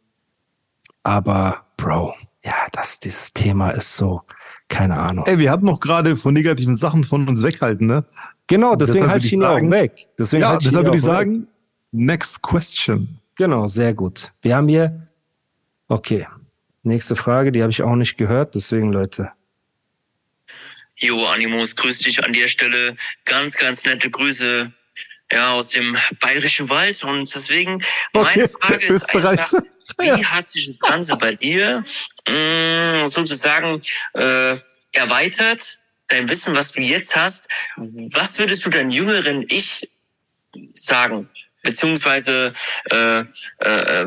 aber 1.03 1.65
Bro, 1.77 2.15
ja, 2.43 2.67
das, 2.71 2.99
dieses 2.99 3.33
Thema 3.33 3.69
ist 3.69 3.95
so, 3.95 4.21
keine 4.67 4.97
Ahnung. 4.97 5.25
Ey, 5.27 5.37
wir 5.37 5.51
hatten 5.51 5.65
noch 5.65 5.79
gerade 5.79 6.15
von 6.15 6.33
negativen 6.33 6.75
Sachen 6.75 7.03
von 7.03 7.27
uns 7.27 7.43
weghalten, 7.43 7.87
ne? 7.87 8.03
Genau, 8.47 8.75
deswegen 8.75 9.07
halte 9.07 9.27
ich 9.27 9.33
ihn 9.33 9.39
sagen, 9.39 9.67
auch 9.67 9.71
weg. 9.71 10.07
Deswegen 10.17 10.41
ja, 10.41 10.49
halt 10.49 10.65
deshalb 10.65 10.87
würde 10.87 10.97
ich 10.97 11.03
sagen, 11.03 11.41
weg. 11.41 11.47
next 11.91 12.41
question. 12.41 13.19
Genau, 13.35 13.67
sehr 13.67 13.93
gut. 13.93 14.31
Wir 14.41 14.55
haben 14.55 14.67
hier, 14.67 15.07
okay, 15.87 16.27
nächste 16.83 17.15
Frage, 17.15 17.51
die 17.51 17.61
habe 17.61 17.71
ich 17.71 17.83
auch 17.83 17.95
nicht 17.95 18.17
gehört, 18.17 18.55
deswegen 18.55 18.91
Leute. 18.91 19.31
Jo, 20.95 21.23
Animus, 21.27 21.75
grüß 21.75 21.99
dich 21.99 22.23
an 22.23 22.33
der 22.33 22.47
Stelle. 22.47 22.95
Ganz, 23.25 23.55
ganz 23.55 23.85
nette 23.85 24.09
Grüße 24.09 24.73
ja, 25.31 25.53
aus 25.53 25.69
dem 25.69 25.97
bayerischen 26.19 26.69
Wald. 26.69 27.03
Und 27.03 27.33
deswegen, 27.33 27.81
meine 28.13 28.43
Okay, 28.43 28.49
Frage 28.61 28.85
ist 28.85 29.13
einfach, 29.13 29.53
wie 29.99 30.25
hat 30.25 30.49
sich 30.49 30.67
das 30.67 30.79
Ganze 30.79 31.15
bei 31.17 31.35
dir 31.35 31.83
mh, 32.27 33.09
sozusagen 33.09 33.81
äh, 34.13 34.57
erweitert? 34.91 35.79
Dein 36.09 36.29
Wissen, 36.29 36.55
was 36.55 36.71
du 36.71 36.79
jetzt 36.81 37.17
hast, 37.17 37.49
was 37.75 38.39
würdest 38.39 38.65
du 38.65 38.69
deinem 38.69 38.89
jüngeren 38.89 39.45
Ich 39.49 39.89
sagen? 40.73 41.29
Beziehungsweise 41.63 42.53
äh, 42.91 43.19
äh, 43.19 43.25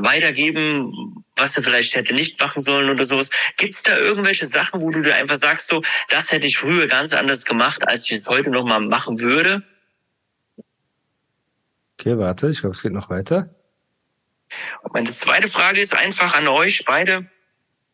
weitergeben, 0.03 1.25
was 1.37 1.59
er 1.59 1.63
vielleicht 1.63 1.95
hätte 1.95 2.15
nicht 2.15 2.41
machen 2.41 2.63
sollen 2.63 2.89
oder 2.89 3.05
sowas. 3.05 3.29
Gibt 3.59 3.75
es 3.75 3.83
da 3.83 3.99
irgendwelche 3.99 4.47
Sachen, 4.47 4.81
wo 4.81 4.91
du 4.91 5.03
dir 5.03 5.15
einfach 5.17 5.37
sagst, 5.37 5.67
so, 5.67 5.83
das 6.09 6.33
hätte 6.33 6.47
ich 6.47 6.57
früher 6.57 6.87
ganz 6.87 7.13
anders 7.13 7.45
gemacht, 7.45 7.87
als 7.87 8.05
ich 8.05 8.13
es 8.13 8.29
heute 8.29 8.49
nochmal 8.49 8.81
machen 8.81 9.21
würde? 9.21 9.63
Okay, 12.01 12.17
warte, 12.17 12.49
ich 12.49 12.61
glaube, 12.61 12.75
es 12.75 12.81
geht 12.81 12.93
noch 12.93 13.11
weiter. 13.11 13.55
Und 14.83 14.95
Meine 14.95 15.13
zweite 15.13 15.49
Frage 15.49 15.83
ist 15.83 15.95
einfach 15.95 16.35
an 16.35 16.49
euch 16.49 16.87
beide, 16.87 17.31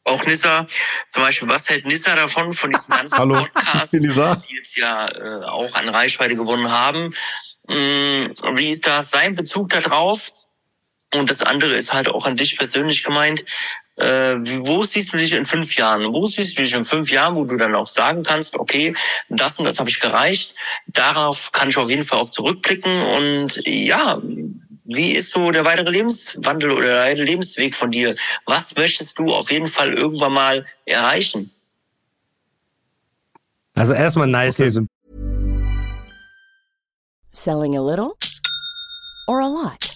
auch 0.05 0.25
Nissa, 0.25 0.65
zum 1.09 1.25
Beispiel, 1.25 1.49
was 1.49 1.69
hält 1.69 1.87
Nissa 1.87 2.15
davon, 2.15 2.53
von 2.53 2.71
diesen 2.71 2.91
ganzen 2.97 3.19
Hallo, 3.19 3.35
Podcasts, 3.35 3.91
die 3.91 4.55
jetzt 4.55 4.77
ja 4.77 5.09
äh, 5.09 5.45
auch 5.45 5.75
an 5.75 5.89
Reichweite 5.89 6.37
gewonnen 6.37 6.71
haben? 6.71 7.13
Mm, 7.67 8.31
wie 8.55 8.71
ist 8.71 8.87
da 8.87 9.03
sein 9.03 9.35
Bezug 9.35 9.71
da 9.71 9.81
drauf? 9.81 10.31
Und 11.13 11.29
das 11.29 11.43
andere 11.43 11.75
ist 11.75 11.93
halt 11.93 12.09
auch 12.09 12.27
an 12.27 12.37
dich 12.37 12.57
persönlich 12.57 13.03
gemeint. 13.03 13.45
Äh, 13.97 14.37
wie, 14.43 14.67
wo 14.67 14.83
siehst 14.83 15.13
du 15.13 15.17
dich 15.17 15.33
in 15.33 15.47
fünf 15.47 15.75
Jahren? 15.77 16.13
Wo 16.13 16.27
siehst 16.27 16.59
du 16.59 16.63
dich 16.63 16.75
in 16.75 16.85
fünf 16.85 17.11
Jahren, 17.11 17.35
wo 17.35 17.45
du 17.45 17.57
dann 17.57 17.75
auch 17.75 17.87
sagen 17.87 18.23
kannst, 18.23 18.55
okay, 18.55 18.95
das 19.29 19.59
und 19.59 19.65
das 19.65 19.79
habe 19.79 19.89
ich 19.89 20.01
gereicht. 20.01 20.55
Darauf 20.87 21.53
kann 21.53 21.69
ich 21.69 21.77
auf 21.79 21.89
jeden 21.89 22.05
Fall 22.05 22.21
auch 22.21 22.31
zurückblicken. 22.31 22.93
Und 23.07 23.63
ja, 23.65 24.21
wie 24.85 25.13
ist 25.13 25.31
so 25.31 25.51
der 25.51 25.65
weitere 25.65 25.91
Lebenswandel 25.91 26.71
oder 26.73 26.87
der 26.87 27.05
weitere 27.05 27.25
Lebensweg 27.25 27.75
von 27.75 27.91
dir? 27.91 28.15
Was 28.45 28.77
möchtest 28.77 29.19
du 29.19 29.35
auf 29.35 29.51
jeden 29.51 29.67
Fall 29.67 29.95
irgendwann 29.95 30.33
mal 30.33 30.67
erreichen? 30.85 31.51
Also 33.75 33.93
erstmal 33.93 34.27
nice, 34.27 34.61
Okay. 34.61 34.87
Selling 37.33 37.77
a 37.77 37.83
little 37.83 38.17
or 39.29 39.41
a 39.43 39.47
lot? 39.47 39.96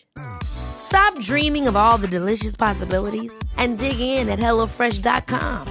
Stop 0.43 1.17
dreaming 1.19 1.67
of 1.67 1.75
all 1.75 1.97
the 1.97 2.07
delicious 2.07 2.55
possibilities 2.55 3.33
and 3.57 3.77
dig 3.77 3.99
in 3.99 4.29
at 4.29 4.39
HelloFresh.com. 4.39 5.67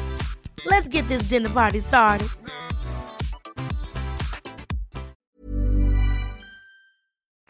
Let's 0.66 0.88
get 0.88 1.06
this 1.08 1.24
dinner 1.24 1.48
party 1.48 1.80
started. 1.80 2.28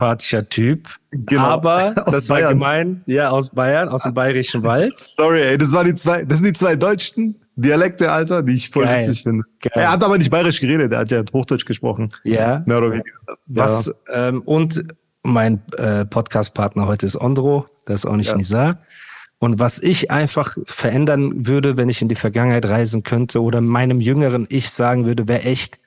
sympathischer 0.01 0.49
Typ. 0.49 0.89
Genau. 1.11 1.43
Aber 1.43 1.93
Aus 2.07 2.13
das 2.13 2.29
war 2.29 2.39
Bayern. 2.39 2.53
gemein. 2.53 3.03
Ja, 3.07 3.31
aus 3.31 3.51
Bayern, 3.51 3.89
aus 3.89 4.03
dem 4.05 4.15
bayerischen 4.15 4.63
Wald. 4.63 4.95
Sorry, 4.97 5.43
ey, 5.43 5.59
das, 5.59 5.73
war 5.73 5.85
die 5.85 5.95
zwei, 5.95 6.25
das 6.25 6.39
sind 6.39 6.47
die 6.47 6.53
zwei 6.53 6.77
deutschen 6.77 7.37
Dialekte, 7.57 8.11
Alter, 8.11 8.43
die 8.43 8.55
ich 8.55 8.71
voll 8.71 8.85
Geil. 8.85 9.01
witzig 9.03 9.23
finde. 9.23 9.45
Geil. 9.61 9.73
Er 9.75 9.93
hat 9.93 10.03
aber 10.03 10.17
nicht 10.17 10.31
bayerisch 10.31 10.61
geredet, 10.61 10.93
er 10.93 11.01
hat 11.01 11.11
ja 11.11 11.23
Hochdeutsch 11.33 11.67
gesprochen. 11.67 12.09
Ja. 12.25 12.63
Mehr 12.67 12.79
oder 12.79 12.93
weniger. 12.93 13.11
Was, 13.47 13.93
ähm, 14.11 14.43
und 14.43 14.83
mein 15.23 15.62
äh, 15.77 16.05
Podcast-Partner 16.05 16.87
heute 16.87 17.07
ist 17.07 17.17
Ondro, 17.21 17.67
das 17.87 18.00
ist 18.00 18.07
auch 18.07 18.17
nicht 18.17 18.29
Ja. 18.29 18.37
Nizar. 18.37 18.79
Und 19.39 19.59
was 19.59 19.79
ich 19.83 20.11
einfach 20.11 20.57
verändern 20.67 21.47
würde, 21.47 21.77
wenn 21.79 21.89
ich 21.89 22.03
in 22.03 22.09
die 22.09 22.15
Vergangenheit 22.15 22.67
reisen 22.67 23.03
könnte 23.03 23.43
oder 23.43 23.62
meinem 23.62 24.00
jüngeren 24.00 24.47
Ich 24.50 24.71
sagen 24.71 25.07
würde, 25.07 25.29
wäre 25.29 25.43
echt, 25.43 25.81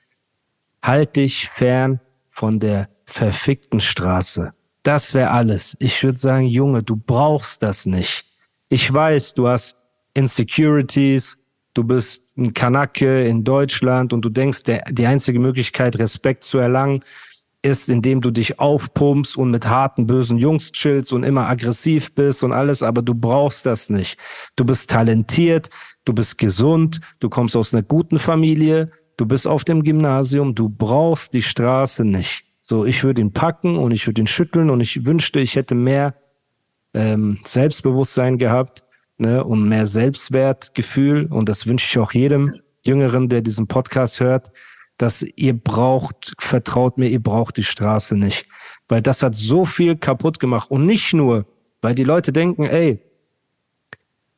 halt 0.82 1.16
dich 1.16 1.48
fern 1.48 2.00
von 2.28 2.58
der 2.60 2.88
verfickten 3.06 3.80
Straße. 3.80 4.52
Das 4.82 5.14
wäre 5.14 5.30
alles. 5.30 5.76
Ich 5.78 6.02
würde 6.02 6.18
sagen, 6.18 6.46
Junge, 6.46 6.82
du 6.82 6.96
brauchst 6.96 7.62
das 7.62 7.86
nicht. 7.86 8.26
Ich 8.68 8.92
weiß, 8.92 9.34
du 9.34 9.48
hast 9.48 9.76
Insecurities, 10.14 11.38
du 11.74 11.84
bist 11.84 12.36
ein 12.36 12.52
Kanake 12.54 13.24
in 13.24 13.44
Deutschland 13.44 14.12
und 14.12 14.24
du 14.24 14.28
denkst, 14.28 14.64
der, 14.64 14.84
die 14.90 15.06
einzige 15.06 15.38
Möglichkeit, 15.38 15.98
Respekt 15.98 16.44
zu 16.44 16.58
erlangen, 16.58 17.02
ist, 17.64 17.88
indem 17.88 18.20
du 18.20 18.30
dich 18.30 18.58
aufpumpst 18.58 19.36
und 19.36 19.50
mit 19.50 19.66
harten, 19.66 20.06
bösen 20.06 20.38
Jungs 20.38 20.72
chillst 20.72 21.12
und 21.12 21.22
immer 21.22 21.48
aggressiv 21.48 22.14
bist 22.14 22.44
und 22.44 22.52
alles, 22.52 22.82
aber 22.82 23.02
du 23.02 23.14
brauchst 23.14 23.66
das 23.66 23.90
nicht. 23.90 24.18
Du 24.56 24.64
bist 24.64 24.90
talentiert, 24.90 25.70
du 26.04 26.12
bist 26.12 26.38
gesund, 26.38 27.00
du 27.20 27.28
kommst 27.28 27.56
aus 27.56 27.72
einer 27.72 27.82
guten 27.82 28.18
Familie, 28.18 28.90
du 29.16 29.26
bist 29.26 29.46
auf 29.46 29.64
dem 29.64 29.82
Gymnasium, 29.82 30.54
du 30.54 30.68
brauchst 30.68 31.32
die 31.32 31.42
Straße 31.42 32.04
nicht. 32.04 32.44
So, 32.60 32.84
ich 32.84 33.04
würde 33.04 33.20
ihn 33.20 33.32
packen 33.32 33.76
und 33.76 33.92
ich 33.92 34.06
würde 34.06 34.20
ihn 34.20 34.26
schütteln 34.26 34.70
und 34.70 34.80
ich 34.80 35.06
wünschte, 35.06 35.40
ich 35.40 35.56
hätte 35.56 35.74
mehr 35.74 36.14
ähm, 36.94 37.40
Selbstbewusstsein 37.44 38.38
gehabt 38.38 38.84
ne, 39.18 39.44
und 39.44 39.68
mehr 39.68 39.86
Selbstwertgefühl. 39.86 41.26
Und 41.26 41.48
das 41.48 41.66
wünsche 41.66 41.86
ich 41.86 41.98
auch 41.98 42.12
jedem 42.12 42.60
Jüngeren, 42.82 43.28
der 43.28 43.42
diesen 43.42 43.66
Podcast 43.66 44.20
hört, 44.20 44.50
dass 44.98 45.22
ihr 45.22 45.54
braucht, 45.54 46.34
vertraut 46.38 46.98
mir, 46.98 47.08
ihr 47.08 47.22
braucht 47.22 47.56
die 47.56 47.64
Straße 47.64 48.16
nicht. 48.16 48.46
Weil 48.88 49.02
das 49.02 49.22
hat 49.22 49.34
so 49.34 49.64
viel 49.64 49.96
kaputt 49.96 50.38
gemacht. 50.38 50.70
Und 50.70 50.86
nicht 50.86 51.14
nur, 51.14 51.46
weil 51.82 51.94
die 51.94 52.04
Leute 52.04 52.32
denken, 52.32 52.64
ey, 52.64 53.00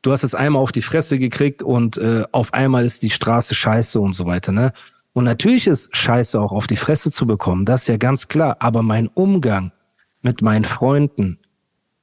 du 0.02 0.12
hast 0.12 0.22
es 0.22 0.34
einmal 0.34 0.62
auf 0.62 0.72
die 0.72 0.82
Fresse 0.82 1.18
gekriegt 1.18 1.62
und 1.62 1.98
äh, 1.98 2.24
auf 2.32 2.54
einmal 2.54 2.84
ist 2.84 3.02
die 3.02 3.10
Straße 3.10 3.54
scheiße 3.54 4.00
und 4.00 4.12
so 4.12 4.26
weiter, 4.26 4.52
ne? 4.52 4.72
Und 5.12 5.24
natürlich 5.24 5.66
ist 5.66 5.96
scheiße 5.96 6.38
auch 6.38 6.52
auf 6.52 6.66
die 6.66 6.76
Fresse 6.76 7.10
zu 7.10 7.26
bekommen, 7.26 7.64
das 7.64 7.82
ist 7.82 7.88
ja 7.88 7.96
ganz 7.96 8.28
klar. 8.28 8.56
Aber 8.60 8.82
mein 8.82 9.08
Umgang 9.08 9.72
mit 10.20 10.42
meinen 10.42 10.64
Freunden, 10.64 11.38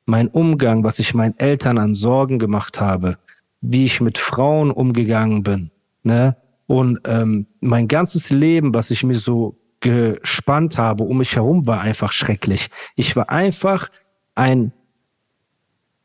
mein 0.06 0.28
Umgang, 0.30 0.84
was 0.84 1.00
ich 1.00 1.14
meinen 1.14 1.38
Eltern 1.38 1.78
an 1.78 1.94
Sorgen 1.94 2.40
gemacht 2.40 2.82
habe, 2.82 3.18
wie 3.62 3.86
ich 3.86 4.02
mit 4.02 4.18
Frauen 4.18 4.72
umgegangen 4.72 5.44
bin, 5.44 5.72
ne? 6.04 6.36
Und 6.68 7.00
ähm, 7.06 7.48
mein 7.60 7.88
ganzes 7.88 8.30
Leben, 8.30 8.74
was 8.74 8.92
ich 8.92 9.04
mir 9.04 9.16
so 9.16 9.60
gespannt 9.80 10.78
habe 10.78 11.04
um 11.04 11.18
mich 11.18 11.36
herum, 11.36 11.68
war 11.68 11.82
einfach 11.82 12.14
schrecklich. 12.14 12.70
Ich 12.96 13.16
war 13.16 13.30
einfach 13.30 13.90
ein 14.34 14.72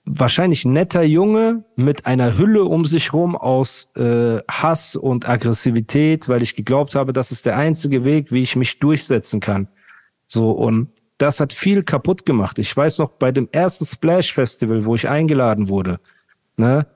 wahrscheinlich 0.04 0.64
netter 0.64 1.02
Junge 1.02 1.64
mit 1.76 2.06
einer 2.06 2.38
Hülle 2.38 2.64
um 2.64 2.84
sich 2.84 3.12
rum 3.12 3.36
aus 3.36 3.90
äh, 3.94 4.40
Hass 4.50 4.96
und 4.96 5.28
Aggressivität, 5.28 6.28
weil 6.28 6.42
ich 6.42 6.56
geglaubt 6.56 6.94
habe, 6.94 7.12
das 7.12 7.30
ist 7.30 7.46
der 7.46 7.56
einzige 7.56 8.04
Weg, 8.04 8.32
wie 8.32 8.40
ich 8.40 8.56
mich 8.56 8.78
durchsetzen 8.78 9.40
kann. 9.40 9.68
So 10.26 10.50
und 10.50 10.88
das 11.18 11.40
hat 11.40 11.52
viel 11.52 11.82
kaputt 11.82 12.24
gemacht. 12.24 12.58
Ich 12.58 12.74
weiß 12.74 12.98
noch 12.98 13.10
bei 13.10 13.32
dem 13.32 13.48
ersten 13.52 13.84
Splash 13.84 14.32
Festival, 14.32 14.84
wo 14.84 14.94
ich 14.94 15.08
eingeladen 15.08 15.68
wurde, 15.68 16.00
ne? 16.56 16.86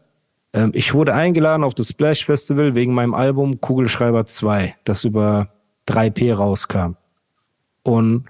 Ähm, 0.52 0.73
ich 0.75 0.94
wurde 0.94 1.14
eingeladen 1.14 1.64
auf 1.64 1.75
das 1.75 1.88
Splash 1.88 2.25
Festival 2.25 2.75
wegen 2.75 2.94
meinem 2.94 3.14
Album 3.14 3.61
Kugelschreiber 3.61 4.26
2, 4.26 4.76
das 4.85 5.04
über 5.04 5.49
3P 5.88 6.35
rauskam. 6.35 6.97
Und 7.82 8.25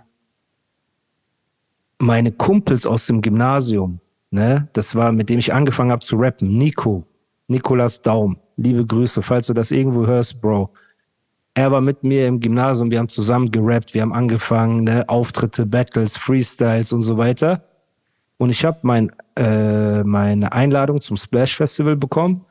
meine 1.98 2.32
Kumpels 2.32 2.86
aus 2.86 3.06
dem 3.06 3.22
Gymnasium, 3.22 4.00
ne, 4.30 4.68
das 4.72 4.94
war, 4.94 5.12
mit 5.12 5.30
dem 5.30 5.38
ich 5.38 5.52
angefangen 5.52 5.92
habe 5.92 6.04
zu 6.04 6.16
rappen, 6.16 6.58
Nico, 6.58 7.06
Nikolas 7.48 8.02
Daum, 8.02 8.38
liebe 8.56 8.84
Grüße, 8.84 9.22
falls 9.22 9.46
du 9.46 9.54
das 9.54 9.70
irgendwo 9.70 10.06
hörst, 10.06 10.40
Bro. 10.40 10.70
Er 11.54 11.70
war 11.70 11.82
mit 11.82 12.02
mir 12.02 12.26
im 12.26 12.40
Gymnasium, 12.40 12.90
wir 12.90 12.98
haben 12.98 13.10
zusammen 13.10 13.50
gerappt, 13.50 13.92
wir 13.92 14.02
haben 14.02 14.14
angefangen, 14.14 14.84
ne, 14.84 15.08
Auftritte, 15.08 15.66
Battles, 15.66 16.16
Freestyles 16.16 16.92
und 16.92 17.02
so 17.02 17.18
weiter. 17.18 17.62
Und 18.42 18.50
ich 18.50 18.64
habe 18.64 18.80
mein, 18.82 19.12
äh, 19.36 20.02
meine 20.02 20.50
Einladung 20.50 21.00
zum 21.00 21.16
Splash 21.16 21.54
Festival 21.54 21.94
bekommen. 21.94 22.44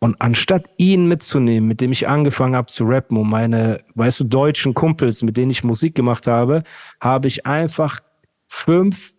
Und 0.00 0.20
anstatt 0.20 0.64
ihn 0.76 1.06
mitzunehmen, 1.06 1.68
mit 1.68 1.80
dem 1.80 1.92
ich 1.92 2.08
angefangen 2.08 2.56
habe 2.56 2.66
zu 2.66 2.82
rappen 2.82 3.16
und 3.16 3.30
meine, 3.30 3.78
weißt 3.94 4.18
du, 4.18 4.24
deutschen 4.24 4.74
Kumpels, 4.74 5.22
mit 5.22 5.36
denen 5.36 5.52
ich 5.52 5.62
Musik 5.62 5.94
gemacht 5.94 6.26
habe, 6.26 6.64
habe 7.00 7.28
ich 7.28 7.46
einfach 7.46 8.00
fünf 8.48 9.12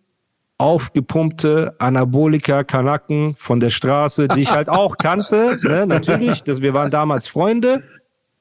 aufgepumpte 0.58 1.74
Anabolika 1.78 2.62
Kanaken 2.62 3.34
von 3.34 3.58
der 3.58 3.70
Straße, 3.70 4.28
die 4.28 4.42
ich 4.42 4.50
halt 4.50 4.68
auch 4.68 4.98
kannte, 4.98 5.58
ne, 5.62 5.86
natürlich, 5.86 6.42
das, 6.42 6.60
wir 6.60 6.74
waren 6.74 6.90
damals 6.90 7.26
Freunde, 7.26 7.82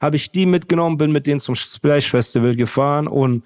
habe 0.02 0.18
ich 0.18 0.30
die 0.30 0.46
mitgenommen, 0.46 0.98
bin 0.98 1.14
mit 1.14 1.26
denen 1.26 1.40
zum 1.40 1.56
Splash 1.56 2.10
Festival 2.10 2.58
gefahren 2.58 3.08
und 3.08 3.44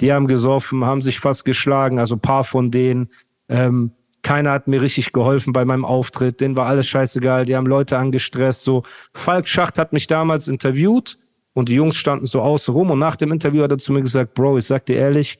die 0.00 0.12
haben 0.12 0.26
gesoffen, 0.26 0.84
haben 0.84 1.02
sich 1.02 1.20
fast 1.20 1.44
geschlagen, 1.44 1.98
also 1.98 2.16
paar 2.16 2.44
von 2.44 2.70
denen. 2.70 3.08
Ähm, 3.48 3.92
keiner 4.22 4.52
hat 4.52 4.68
mir 4.68 4.82
richtig 4.82 5.12
geholfen 5.12 5.52
bei 5.52 5.64
meinem 5.64 5.84
Auftritt, 5.84 6.40
denen 6.40 6.56
war 6.56 6.66
alles 6.66 6.86
scheißegal, 6.86 7.46
die 7.46 7.56
haben 7.56 7.66
Leute 7.66 7.98
angestresst. 7.98 8.62
So, 8.62 8.82
Falk 9.14 9.48
Schacht 9.48 9.78
hat 9.78 9.92
mich 9.92 10.06
damals 10.06 10.48
interviewt 10.48 11.18
und 11.54 11.68
die 11.68 11.74
Jungs 11.74 11.96
standen 11.96 12.26
so 12.26 12.42
außen 12.42 12.74
rum 12.74 12.90
und 12.90 12.98
nach 12.98 13.16
dem 13.16 13.32
Interview 13.32 13.62
hat 13.62 13.72
er 13.72 13.78
zu 13.78 13.92
mir 13.92 14.02
gesagt, 14.02 14.34
Bro, 14.34 14.58
ich 14.58 14.66
sag 14.66 14.86
dir 14.86 14.96
ehrlich, 14.96 15.38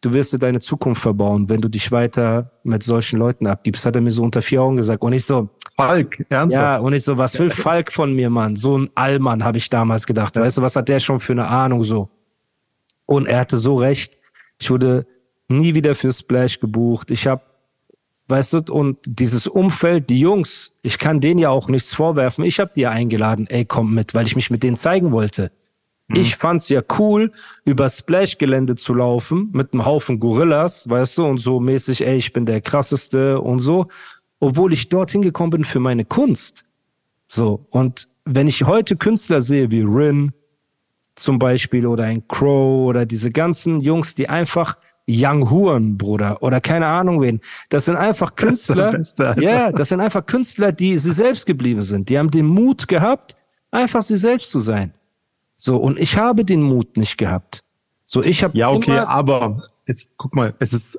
du 0.00 0.12
wirst 0.12 0.32
dir 0.32 0.38
deine 0.38 0.60
Zukunft 0.60 1.02
verbauen, 1.02 1.48
wenn 1.48 1.60
du 1.60 1.68
dich 1.68 1.90
weiter 1.90 2.52
mit 2.62 2.82
solchen 2.82 3.18
Leuten 3.18 3.46
abgibst, 3.46 3.84
hat 3.84 3.96
er 3.96 4.00
mir 4.00 4.10
so 4.10 4.22
unter 4.22 4.42
vier 4.42 4.62
Augen 4.62 4.76
gesagt. 4.76 5.02
Und 5.02 5.12
ich 5.12 5.24
so, 5.24 5.50
Falk, 5.76 6.24
ernsthaft? 6.28 6.62
ja, 6.62 6.78
und 6.78 6.92
ich 6.92 7.02
so, 7.02 7.16
was 7.18 7.38
will 7.38 7.50
Falk 7.50 7.90
von 7.90 8.14
mir, 8.14 8.30
Mann? 8.30 8.56
So 8.56 8.78
ein 8.78 8.90
Allmann, 8.94 9.44
habe 9.44 9.58
ich 9.58 9.68
damals 9.68 10.06
gedacht. 10.06 10.36
Weißt 10.36 10.58
du, 10.58 10.62
was 10.62 10.76
hat 10.76 10.88
der 10.88 11.00
schon 11.00 11.20
für 11.20 11.32
eine 11.32 11.48
Ahnung 11.48 11.82
so? 11.82 12.08
Und 13.06 13.26
er 13.26 13.40
hatte 13.40 13.58
so 13.58 13.76
recht. 13.76 14.16
Ich 14.58 14.70
wurde 14.70 15.06
nie 15.48 15.74
wieder 15.74 15.94
für 15.94 16.12
Splash 16.12 16.60
gebucht. 16.60 17.10
Ich 17.10 17.26
habe, 17.26 17.42
weißt 18.28 18.54
du, 18.54 18.72
und 18.72 18.98
dieses 19.06 19.46
Umfeld, 19.46 20.10
die 20.10 20.20
Jungs, 20.20 20.72
ich 20.82 20.98
kann 20.98 21.20
denen 21.20 21.38
ja 21.38 21.50
auch 21.50 21.68
nichts 21.68 21.94
vorwerfen. 21.94 22.44
Ich 22.44 22.60
habe 22.60 22.72
die 22.74 22.82
ja 22.82 22.90
eingeladen, 22.90 23.46
ey, 23.48 23.64
komm 23.64 23.94
mit, 23.94 24.14
weil 24.14 24.26
ich 24.26 24.36
mich 24.36 24.50
mit 24.50 24.62
denen 24.62 24.76
zeigen 24.76 25.12
wollte. 25.12 25.52
Ich 26.08 26.36
fand's 26.36 26.68
ja 26.68 26.82
cool, 26.98 27.32
über 27.64 27.88
Splash-Gelände 27.88 28.76
zu 28.76 28.94
laufen 28.94 29.50
mit 29.52 29.72
einem 29.72 29.84
Haufen 29.84 30.20
Gorillas, 30.20 30.88
weißt 30.88 31.18
du, 31.18 31.24
und 31.24 31.38
so 31.38 31.58
mäßig, 31.58 32.06
ey, 32.06 32.16
ich 32.16 32.32
bin 32.32 32.46
der 32.46 32.60
krasseste 32.60 33.40
und 33.40 33.58
so, 33.58 33.88
obwohl 34.38 34.72
ich 34.72 34.88
dorthin 34.88 35.22
gekommen 35.22 35.50
bin 35.50 35.64
für 35.64 35.80
meine 35.80 36.04
Kunst. 36.04 36.62
So, 37.26 37.66
und 37.70 38.08
wenn 38.24 38.46
ich 38.46 38.64
heute 38.64 38.96
Künstler 38.96 39.40
sehe 39.40 39.72
wie 39.72 39.80
Rin 39.80 40.32
zum 41.16 41.38
Beispiel 41.38 41.86
oder 41.86 42.04
ein 42.04 42.26
Crow 42.28 42.86
oder 42.86 43.06
diese 43.06 43.30
ganzen 43.30 43.80
Jungs, 43.80 44.14
die 44.14 44.28
einfach 44.28 44.78
Young 45.08 45.50
Huren, 45.50 45.96
Bruder, 45.96 46.42
oder 46.42 46.60
keine 46.60 46.86
Ahnung 46.86 47.20
wen, 47.22 47.40
das 47.68 47.86
sind 47.86 47.96
einfach 47.96 48.34
Künstler, 48.36 48.90
Beste, 48.90 49.28
Alter. 49.28 49.40
ja, 49.40 49.72
das 49.72 49.88
sind 49.88 50.00
einfach 50.00 50.26
Künstler, 50.26 50.72
die 50.72 50.98
sie 50.98 51.12
selbst 51.12 51.46
geblieben 51.46 51.82
sind. 51.82 52.08
Die 52.08 52.18
haben 52.18 52.30
den 52.30 52.46
Mut 52.46 52.88
gehabt, 52.88 53.36
einfach 53.70 54.02
sie 54.02 54.16
selbst 54.16 54.50
zu 54.50 54.60
sein. 54.60 54.92
So, 55.56 55.76
und 55.76 55.98
ich 55.98 56.16
habe 56.16 56.44
den 56.44 56.60
Mut 56.62 56.96
nicht 56.96 57.16
gehabt. 57.16 57.62
So, 58.04 58.22
ich 58.22 58.42
habe 58.44 58.56
Ja, 58.58 58.70
okay, 58.70 58.98
aber 58.98 59.62
es, 59.86 60.10
guck 60.16 60.34
mal, 60.34 60.54
es 60.58 60.72
ist, 60.72 60.98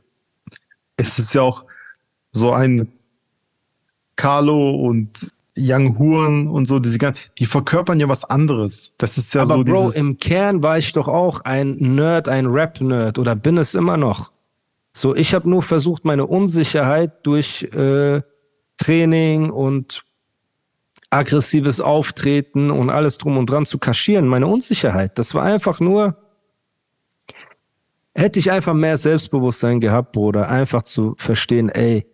es 0.96 1.20
ist 1.20 1.34
ja 1.34 1.42
auch 1.42 1.66
so 2.32 2.54
ein 2.54 2.92
Carlo 4.16 4.72
und 4.72 5.32
Young 5.58 5.98
Huren 5.98 6.48
und 6.48 6.66
so, 6.66 6.80
diese 6.80 6.98
ganzen, 6.98 7.22
die 7.38 7.46
verkörpern 7.46 8.00
ja 8.00 8.08
was 8.08 8.24
anderes. 8.24 8.96
Das 8.98 9.18
ist 9.18 9.34
ja 9.34 9.42
aber 9.42 9.58
so 9.58 9.64
Bro, 9.64 9.92
im 9.92 10.18
Kern 10.18 10.64
war 10.64 10.78
ich 10.78 10.94
doch 10.94 11.08
auch 11.08 11.42
ein 11.42 11.76
Nerd, 11.78 12.30
ein 12.30 12.48
Rap-Nerd 12.48 13.20
oder 13.20 13.36
bin 13.36 13.58
es 13.58 13.76
immer 13.76 13.98
noch. 13.98 14.32
So, 14.94 15.16
ich 15.16 15.34
habe 15.36 15.50
nur 15.50 15.62
versucht, 15.62 16.06
meine 16.06 16.26
Unsicherheit 16.26 17.26
durch 17.26 17.64
äh, 17.64 18.22
Training 18.78 19.52
und 19.52 20.04
aggressives 21.10 21.80
Auftreten 21.80 22.72
und 22.72 22.90
alles 22.90 23.18
drum 23.18 23.38
und 23.38 23.50
dran 23.50 23.66
zu 23.66 23.78
kaschieren. 23.78 24.28
Meine 24.28 24.48
Unsicherheit, 24.48 25.18
das 25.18 25.34
war 25.34 25.44
einfach 25.44 25.80
nur, 25.80 26.18
hätte 28.14 28.40
ich 28.40 28.52
einfach 28.52 28.74
mehr 28.74 28.98
Selbstbewusstsein 28.98 29.80
gehabt, 29.80 30.12
Bruder, 30.12 30.50
einfach 30.50 30.84
zu 30.84 31.16
verstehen, 31.18 31.70
ey, 31.70 32.06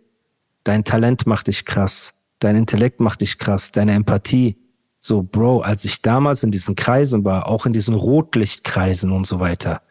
dein 0.63 0.83
Talent 0.83 1.25
macht 1.25 1.47
dich 1.47 1.65
krass, 1.65 2.13
dein 2.43 2.55
Intellekt 2.55 2.99
macht 2.99 3.21
dich 3.21 3.37
krass, 3.37 3.71
deine 3.71 3.93
Empathie. 3.93 4.57
So, 4.99 5.23
Bro, 5.23 5.61
als 5.61 5.85
ich 5.85 6.01
damals 6.01 6.43
in 6.43 6.51
diesen 6.51 6.75
Kreisen 6.75 7.25
war, 7.25 7.47
auch 7.47 7.65
in 7.65 7.73
diesen 7.73 7.93
Rotlichtkreisen 7.93 9.11
und 9.11 9.25
so 9.25 9.39
weiter, 9.39 9.81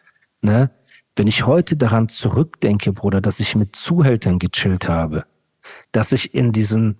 ne, 0.41 0.71
wenn 1.15 1.27
ich 1.27 1.45
heute 1.45 1.77
daran 1.77 2.09
zurückdenke, 2.09 2.91
Bruder, 2.93 3.21
dass 3.21 3.39
ich 3.39 3.55
mit 3.55 3.75
Zuhältern 3.75 4.39
gechillt 4.39 4.89
habe, 4.89 5.25
dass 5.91 6.11
ich 6.11 6.33
in 6.33 6.51
diesen 6.51 6.99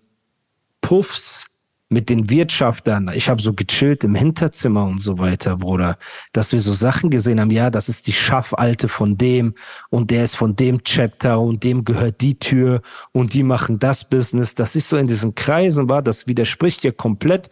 Puffs 0.82 1.48
mit 1.94 2.10
den 2.10 2.30
Wirtschaftern, 2.30 3.10
ich 3.16 3.30
habe 3.30 3.42
so 3.42 3.54
gechillt 3.54 4.04
im 4.04 4.16
Hinterzimmer 4.16 4.86
und 4.86 5.00
so 5.00 5.20
weiter, 5.20 5.58
Bruder, 5.58 5.98
dass 6.34 6.52
wir 6.52 6.60
so 6.60 6.74
Sachen 6.74 7.10
gesehen 7.10 7.40
haben, 7.40 7.52
ja, 7.52 7.70
das 7.70 7.88
ist 7.88 8.08
die 8.08 8.14
Schaffalte 8.14 8.88
von 8.88 9.18
dem 9.18 9.54
und 9.90 10.12
der 10.12 10.26
ist 10.26 10.36
von 10.36 10.56
dem 10.56 10.84
Chapter 10.84 11.40
und 11.40 11.64
dem 11.64 11.86
gehört 11.86 12.22
die 12.22 12.38
Tür 12.38 12.82
und 13.12 13.34
die 13.34 13.44
machen 13.44 13.80
das 13.80 14.10
Business, 14.10 14.56
dass 14.56 14.76
ich 14.76 14.86
so 14.86 14.98
in 14.98 15.08
diesen 15.08 15.36
Kreisen 15.36 15.88
war, 15.88 16.02
das 16.02 16.28
widerspricht 16.28 16.84
ja 16.84 16.92
komplett 16.92 17.50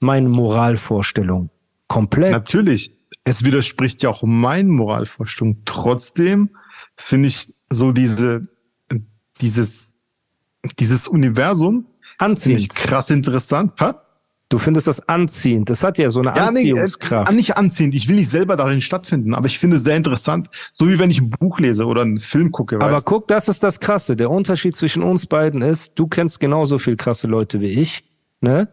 meinen 0.00 0.28
Moralvorstellungen. 0.30 1.50
Komplett. 1.88 2.32
Natürlich, 2.32 2.92
es 3.24 3.42
widerspricht 3.42 4.02
ja 4.02 4.10
auch 4.10 4.22
meinen 4.22 4.70
Moralvorstellungen. 4.70 5.62
Trotzdem 5.64 6.50
finde 6.96 7.28
ich 7.28 7.52
so 7.70 7.92
diese, 7.92 8.46
dieses, 9.40 9.98
dieses 10.78 11.08
Universum 11.08 11.86
finde 12.18 12.34
ich 12.34 12.68
Anziehend. 12.70 12.74
krass 12.74 13.10
interessant. 13.10 13.72
Ha? 13.80 14.02
Du 14.50 14.56
findest 14.56 14.86
das 14.86 15.06
anziehend. 15.08 15.68
Das 15.68 15.84
hat 15.84 15.98
ja 15.98 16.08
so 16.08 16.20
eine 16.20 16.30
Ja, 16.34 16.50
nee, 16.50 16.60
äh, 16.60 16.72
Anziehungskraft. 16.72 17.32
nicht 17.32 17.56
anziehend. 17.58 17.94
Ich 17.94 18.08
will 18.08 18.16
nicht 18.16 18.30
selber 18.30 18.56
darin 18.56 18.80
stattfinden, 18.80 19.34
aber 19.34 19.46
ich 19.46 19.58
finde 19.58 19.76
es 19.76 19.84
sehr 19.84 19.96
interessant. 19.96 20.48
So 20.72 20.88
wie 20.88 20.98
wenn 20.98 21.10
ich 21.10 21.20
ein 21.20 21.28
Buch 21.28 21.60
lese 21.60 21.84
oder 21.84 22.00
einen 22.00 22.16
Film 22.16 22.50
gucke. 22.50 22.80
Aber 22.80 22.96
guck, 23.02 23.28
das 23.28 23.48
ist 23.48 23.62
das 23.62 23.78
Krasse. 23.78 24.16
Der 24.16 24.30
Unterschied 24.30 24.74
zwischen 24.74 25.02
uns 25.02 25.26
beiden 25.26 25.60
ist, 25.60 25.98
du 25.98 26.06
kennst 26.06 26.40
genauso 26.40 26.78
viel 26.78 26.96
krasse 26.96 27.26
Leute 27.26 27.60
wie 27.60 27.66
ich, 27.66 28.04
ne? 28.40 28.68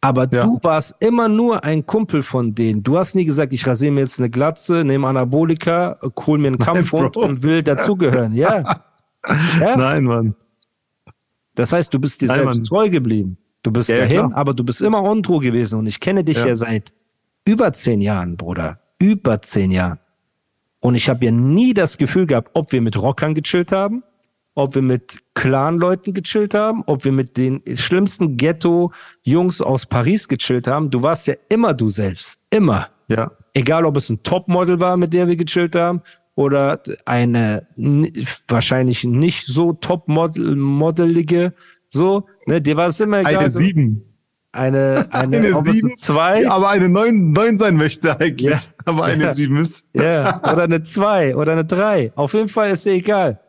Aber 0.00 0.28
Ja. 0.30 0.42
du 0.44 0.58
warst 0.62 0.96
immer 0.98 1.28
nur 1.28 1.62
ein 1.64 1.86
Kumpel 1.86 2.22
von 2.22 2.54
denen. 2.54 2.82
Du 2.82 2.98
hast 2.98 3.14
nie 3.14 3.24
gesagt, 3.24 3.52
ich 3.54 3.66
rasiere 3.66 3.92
mir 3.92 4.00
jetzt 4.00 4.18
eine 4.18 4.28
Glatze, 4.28 4.82
nehme 4.84 5.06
Anabolika, 5.06 5.98
hol 6.26 6.36
mir 6.38 6.48
einen 6.48 6.58
Kampfhund 6.58 7.16
und 7.16 7.42
will 7.44 7.62
dazugehören. 7.62 8.34
Ja. 8.34 8.82
ja. 9.60 9.76
Nein, 9.76 10.04
Mann. 10.04 10.34
Das 11.54 11.72
heißt, 11.72 11.92
du 11.94 11.98
bist 11.98 12.20
dir 12.20 12.26
Nein, 12.26 12.38
selbst 12.38 12.56
Mann. 12.58 12.64
treu 12.64 12.90
geblieben. 12.90 13.36
Du 13.62 13.70
bist 13.70 13.88
Ja, 13.88 13.96
ja, 13.96 14.02
dahin, 14.02 14.16
klar. 14.18 14.32
aber 14.34 14.54
du 14.54 14.64
bist 14.64 14.80
immer 14.82 15.02
untrue 15.02 15.40
gewesen. 15.40 15.78
Und 15.78 15.86
ich 15.86 16.00
kenne 16.00 16.22
dich 16.24 16.38
ja, 16.38 16.48
Ja. 16.48 16.56
seit 16.56 16.92
über 17.46 17.72
zehn 17.72 18.00
Jahren, 18.00 18.36
Bruder. 18.36 18.78
Über 18.98 19.40
zehn 19.42 19.70
Jahren. 19.70 19.98
Und 20.80 20.94
ich 20.96 21.08
habe 21.08 21.24
ja 21.24 21.30
nie 21.30 21.72
das 21.72 21.96
Gefühl 21.96 22.26
gehabt, 22.26 22.50
ob 22.54 22.72
wir 22.72 22.82
mit 22.82 23.00
Rockern 23.00 23.34
gechillt 23.34 23.72
haben, 23.72 24.02
ob 24.54 24.74
wir 24.74 24.82
mit 24.82 25.22
Clan-Leuten 25.34 26.12
gechillt 26.12 26.54
haben, 26.54 26.82
ob 26.86 27.04
wir 27.04 27.12
mit 27.12 27.36
den 27.38 27.62
schlimmsten 27.74 28.36
Ghetto-Jungs 28.36 29.60
aus 29.62 29.86
Paris 29.86 30.28
gechillt 30.28 30.66
haben. 30.66 30.90
Du 30.90 31.02
warst 31.02 31.26
ja 31.26 31.34
immer 31.48 31.72
du 31.74 31.88
selbst. 31.88 32.40
Immer. 32.50 32.88
Ja. 33.08 33.30
Egal, 33.54 33.84
ob 33.86 33.96
es 33.96 34.10
ein 34.10 34.22
Topmodel 34.22 34.78
war, 34.80 34.96
mit 34.96 35.12
der 35.12 35.26
wir 35.28 35.36
gechillt 35.36 35.74
haben, 35.74 36.02
oder 36.34 36.80
eine 37.04 37.66
wahrscheinlich 38.48 39.04
nicht 39.04 39.46
so 39.46 39.72
Topmodelige, 39.74 41.52
so, 41.88 42.26
ne, 42.46 42.60
dir 42.60 42.76
war 42.76 42.88
es 42.88 43.00
immer 43.00 43.20
egal. 43.20 43.36
Eine 43.38 43.48
sieben. 43.50 44.02
Eine, 44.52 45.06
eine, 45.10 45.36
Eine 45.38 45.62
sieben. 45.62 45.96
zwei, 45.96 46.48
aber 46.48 46.70
eine 46.70 46.88
neun, 46.88 47.32
neun 47.32 47.56
sein 47.56 47.76
möchte 47.76 48.18
eigentlich. 48.20 48.50
Ja. 48.50 48.58
Aber 48.84 49.04
eine 49.04 49.24
Ja. 49.24 49.32
sieben 49.32 49.56
ist. 49.56 49.84
ja, 49.94 50.38
oder 50.52 50.62
eine 50.64 50.82
zwei, 50.84 51.34
oder 51.34 51.52
eine 51.52 51.64
drei. 51.64 52.12
Auf 52.14 52.34
jeden 52.34 52.48
Fall 52.48 52.70
ist 52.70 52.86
dir 52.86 52.92
egal. 52.92 53.40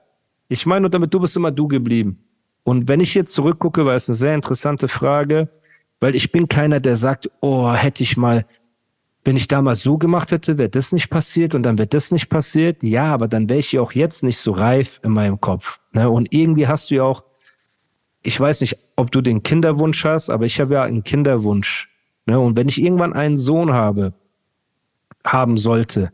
Ich 0.48 0.66
meine 0.66 0.82
nur 0.82 0.90
damit, 0.90 1.14
du 1.14 1.20
bist 1.20 1.36
immer 1.36 1.52
du 1.52 1.68
geblieben. 1.68 2.24
Und 2.64 2.88
wenn 2.88 3.00
ich 3.02 3.14
jetzt 3.14 3.34
zurückgucke, 3.34 3.86
weil 3.86 3.96
es 3.98 4.10
eine 4.10 4.16
sehr 4.16 4.34
interessante 4.34 4.88
Frage, 4.88 5.50
weil 6.00 6.16
ich 6.16 6.32
bin 6.32 6.48
keiner, 6.48 6.80
der 6.80 6.96
sagt, 6.96 7.30
oh, 7.40 7.72
hätte 7.72 8.02
ich 8.02 8.18
mal, 8.18 8.46
wenn 9.26 9.36
ich 9.36 9.48
damals 9.48 9.82
so 9.82 9.98
gemacht 9.98 10.32
hätte, 10.32 10.60
wäre 10.60 10.70
das 10.70 10.92
nicht 10.92 11.10
passiert 11.10 11.56
und 11.56 11.64
dann 11.64 11.80
wird 11.80 11.96
das 11.96 12.12
nicht 12.12 12.30
passiert. 12.30 12.84
Ja, 12.84 13.06
aber 13.06 13.28
dann 13.28 13.50
wäre 13.50 13.60
ich 13.60 13.72
ja 13.72 13.82
auch 13.82 13.92
jetzt 13.92 14.22
nicht 14.24 14.38
so 14.38 14.52
reif 14.52 15.02
in 15.04 15.12
meinem 15.12 15.42
Kopf. 15.42 15.80
Ne? 15.94 16.08
Und 16.10 16.32
irgendwie 16.32 16.68
hast 16.68 16.92
du 16.92 16.96
ja 16.96 17.04
auch, 17.04 17.24
ich 18.22 18.40
weiß 18.40 18.62
nicht, 18.62 18.78
ob 18.96 19.12
du 19.12 19.22
den 19.22 19.42
Kinderwunsch 19.42 20.06
hast, 20.06 20.30
aber 20.30 20.46
ich 20.46 20.62
habe 20.62 20.76
ja 20.76 20.84
einen 20.84 21.04
Kinderwunsch. 21.04 21.90
Ne? 22.28 22.40
Und 22.40 22.56
wenn 22.56 22.70
ich 22.70 22.80
irgendwann 22.80 23.14
einen 23.14 23.36
Sohn 23.36 23.74
habe, 23.74 24.14
haben 25.26 25.58
sollte, 25.58 26.12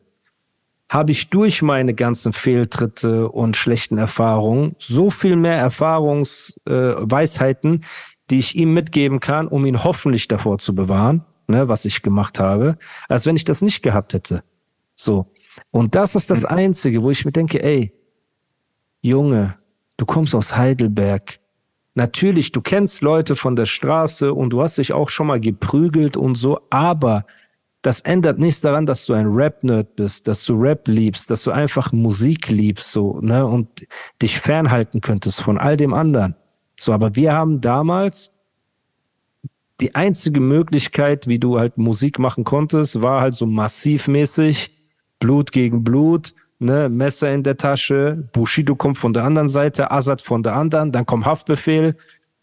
habe 0.87 1.11
ich 1.11 1.29
durch 1.29 1.61
meine 1.61 1.93
ganzen 1.93 2.31
Fehltritte 2.31 3.29
und 3.29 3.57
schlechten 3.57 3.97
Erfahrungen 3.97 4.77
so 4.79 5.09
viel 5.09 5.35
mehr 5.35 5.57
Erfahrungsweisheiten, 5.57 7.75
äh, 7.75 7.79
die 8.29 8.39
ich 8.39 8.55
ihm 8.55 8.73
mitgeben 8.73 9.19
kann, 9.19 9.49
um 9.49 9.65
ihn 9.65 9.83
hoffentlich 9.83 10.29
davor 10.29 10.59
zu 10.59 10.73
bewahren. 10.73 11.25
Ne, 11.51 11.69
was 11.69 11.85
ich 11.85 12.01
gemacht 12.01 12.39
habe, 12.39 12.77
als 13.07 13.25
wenn 13.25 13.35
ich 13.35 13.43
das 13.43 13.61
nicht 13.61 13.83
gehabt 13.83 14.13
hätte. 14.13 14.43
So. 14.95 15.27
Und 15.71 15.95
das 15.95 16.15
ist 16.15 16.31
das 16.31 16.45
Einzige, 16.45 17.03
wo 17.03 17.11
ich 17.11 17.25
mir 17.25 17.31
denke, 17.31 17.61
ey, 17.61 17.93
Junge, 19.01 19.57
du 19.97 20.05
kommst 20.05 20.33
aus 20.33 20.55
Heidelberg. 20.55 21.39
Natürlich, 21.93 22.51
du 22.51 22.61
kennst 22.61 23.01
Leute 23.01 23.35
von 23.35 23.55
der 23.55 23.65
Straße 23.65 24.33
und 24.33 24.51
du 24.51 24.61
hast 24.61 24.77
dich 24.77 24.93
auch 24.93 25.09
schon 25.09 25.27
mal 25.27 25.39
geprügelt 25.39 26.17
und 26.17 26.35
so, 26.35 26.61
aber 26.69 27.25
das 27.81 28.01
ändert 28.01 28.37
nichts 28.37 28.61
daran, 28.61 28.85
dass 28.85 29.05
du 29.05 29.13
ein 29.13 29.25
Rap-Nerd 29.25 29.95
bist, 29.95 30.27
dass 30.27 30.45
du 30.45 30.53
Rap 30.53 30.87
liebst, 30.87 31.31
dass 31.31 31.43
du 31.43 31.51
einfach 31.51 31.91
Musik 31.91 32.49
liebst, 32.49 32.91
so, 32.91 33.19
ne, 33.21 33.45
und 33.45 33.67
dich 34.21 34.39
fernhalten 34.39 35.01
könntest 35.01 35.41
von 35.41 35.57
all 35.57 35.77
dem 35.77 35.93
anderen. 35.93 36.35
So, 36.79 36.93
aber 36.93 37.15
wir 37.15 37.33
haben 37.33 37.59
damals 37.59 38.31
die 39.81 39.95
einzige 39.95 40.39
Möglichkeit, 40.39 41.27
wie 41.27 41.39
du 41.39 41.59
halt 41.59 41.77
Musik 41.77 42.19
machen 42.19 42.43
konntest, 42.43 43.01
war 43.01 43.21
halt 43.21 43.33
so 43.33 43.45
massivmäßig 43.45 44.71
Blut 45.19 45.51
gegen 45.51 45.83
Blut, 45.83 46.33
ne, 46.59 46.89
Messer 46.89 47.33
in 47.33 47.43
der 47.43 47.57
Tasche, 47.57 48.29
Bushido 48.33 48.75
kommt 48.75 48.97
von 48.97 49.13
der 49.13 49.23
anderen 49.23 49.47
Seite, 49.47 49.91
Azad 49.91 50.21
von 50.21 50.43
der 50.43 50.55
anderen, 50.55 50.91
dann 50.91 51.05
kommt 51.05 51.25
Haftbefehl, 51.25 51.95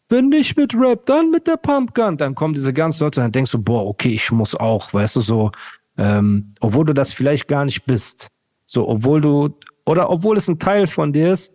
wenn 0.09 0.29
nicht 0.29 0.57
mit 0.57 0.75
Rap, 0.75 1.05
dann 1.07 1.31
mit 1.31 1.47
der 1.47 1.57
Pumpgun. 1.57 2.17
Dann 2.17 2.35
kommen 2.35 2.55
diese 2.55 2.73
ganzen 2.73 3.05
Leute, 3.05 3.21
dann 3.21 3.33
denkst 3.33 3.53
du, 3.53 3.63
boah, 3.63 3.87
okay, 3.87 4.11
ich 4.11 4.31
muss 4.33 4.55
auch, 4.55 4.93
weißt 4.95 5.17
du, 5.17 5.21
so, 5.21 5.53
ähm, 5.99 6.55
obwohl 6.61 6.87
du 6.87 6.95
das 6.95 7.13
vielleicht 7.13 7.47
gar 7.47 7.65
nicht 7.65 7.85
bist. 7.85 8.29
So, 8.65 8.89
obwohl 8.89 9.21
du, 9.21 9.51
oder 9.85 10.11
obwohl 10.11 10.37
es 10.37 10.49
ein 10.49 10.59
Teil 10.59 10.87
von 10.87 11.13
dir 11.13 11.33
ist. 11.33 11.53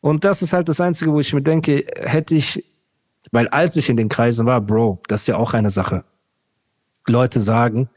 Und 0.00 0.24
das 0.24 0.40
ist 0.40 0.54
halt 0.54 0.68
das 0.70 0.80
Einzige, 0.80 1.12
wo 1.12 1.20
ich 1.20 1.34
mir 1.34 1.42
denke, 1.42 1.84
hätte 1.96 2.34
ich, 2.34 2.64
weil 3.32 3.48
als 3.48 3.76
ich 3.76 3.88
in 3.90 3.96
den 3.96 4.08
Kreisen 4.08 4.46
war, 4.46 4.60
Bro, 4.60 5.00
das 5.08 5.22
ist 5.22 5.26
ja 5.28 5.36
auch 5.36 5.54
eine 5.54 5.70
Sache. 5.70 6.04
Leute 7.06 7.40
sagen, 7.40 7.88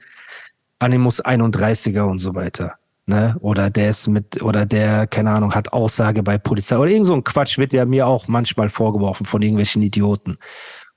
Animus 0.80 1.24
31er 1.24 2.04
und 2.04 2.20
so 2.20 2.36
weiter 2.36 2.78
ne? 3.06 3.36
Oder 3.40 3.70
der 3.70 3.90
ist 3.90 4.08
mit, 4.08 4.42
oder 4.42 4.66
der, 4.66 5.08
keine 5.08 5.32
Ahnung, 5.32 5.54
hat 5.54 5.74
Aussage 5.74 6.24
bei 6.24 6.38
Polizei 6.38 6.78
oder 6.78 6.92
irgend 6.92 7.06
so 7.06 7.14
ein 7.14 7.24
Quatsch 7.24 7.58
wird 7.58 7.74
ja 7.74 7.86
mir 7.86 8.08
auch 8.08 8.28
manchmal 8.28 8.70
vorgeworfen 8.70 9.26
von 9.26 9.42
irgendwelchen 9.42 9.82
Idioten. 9.82 10.38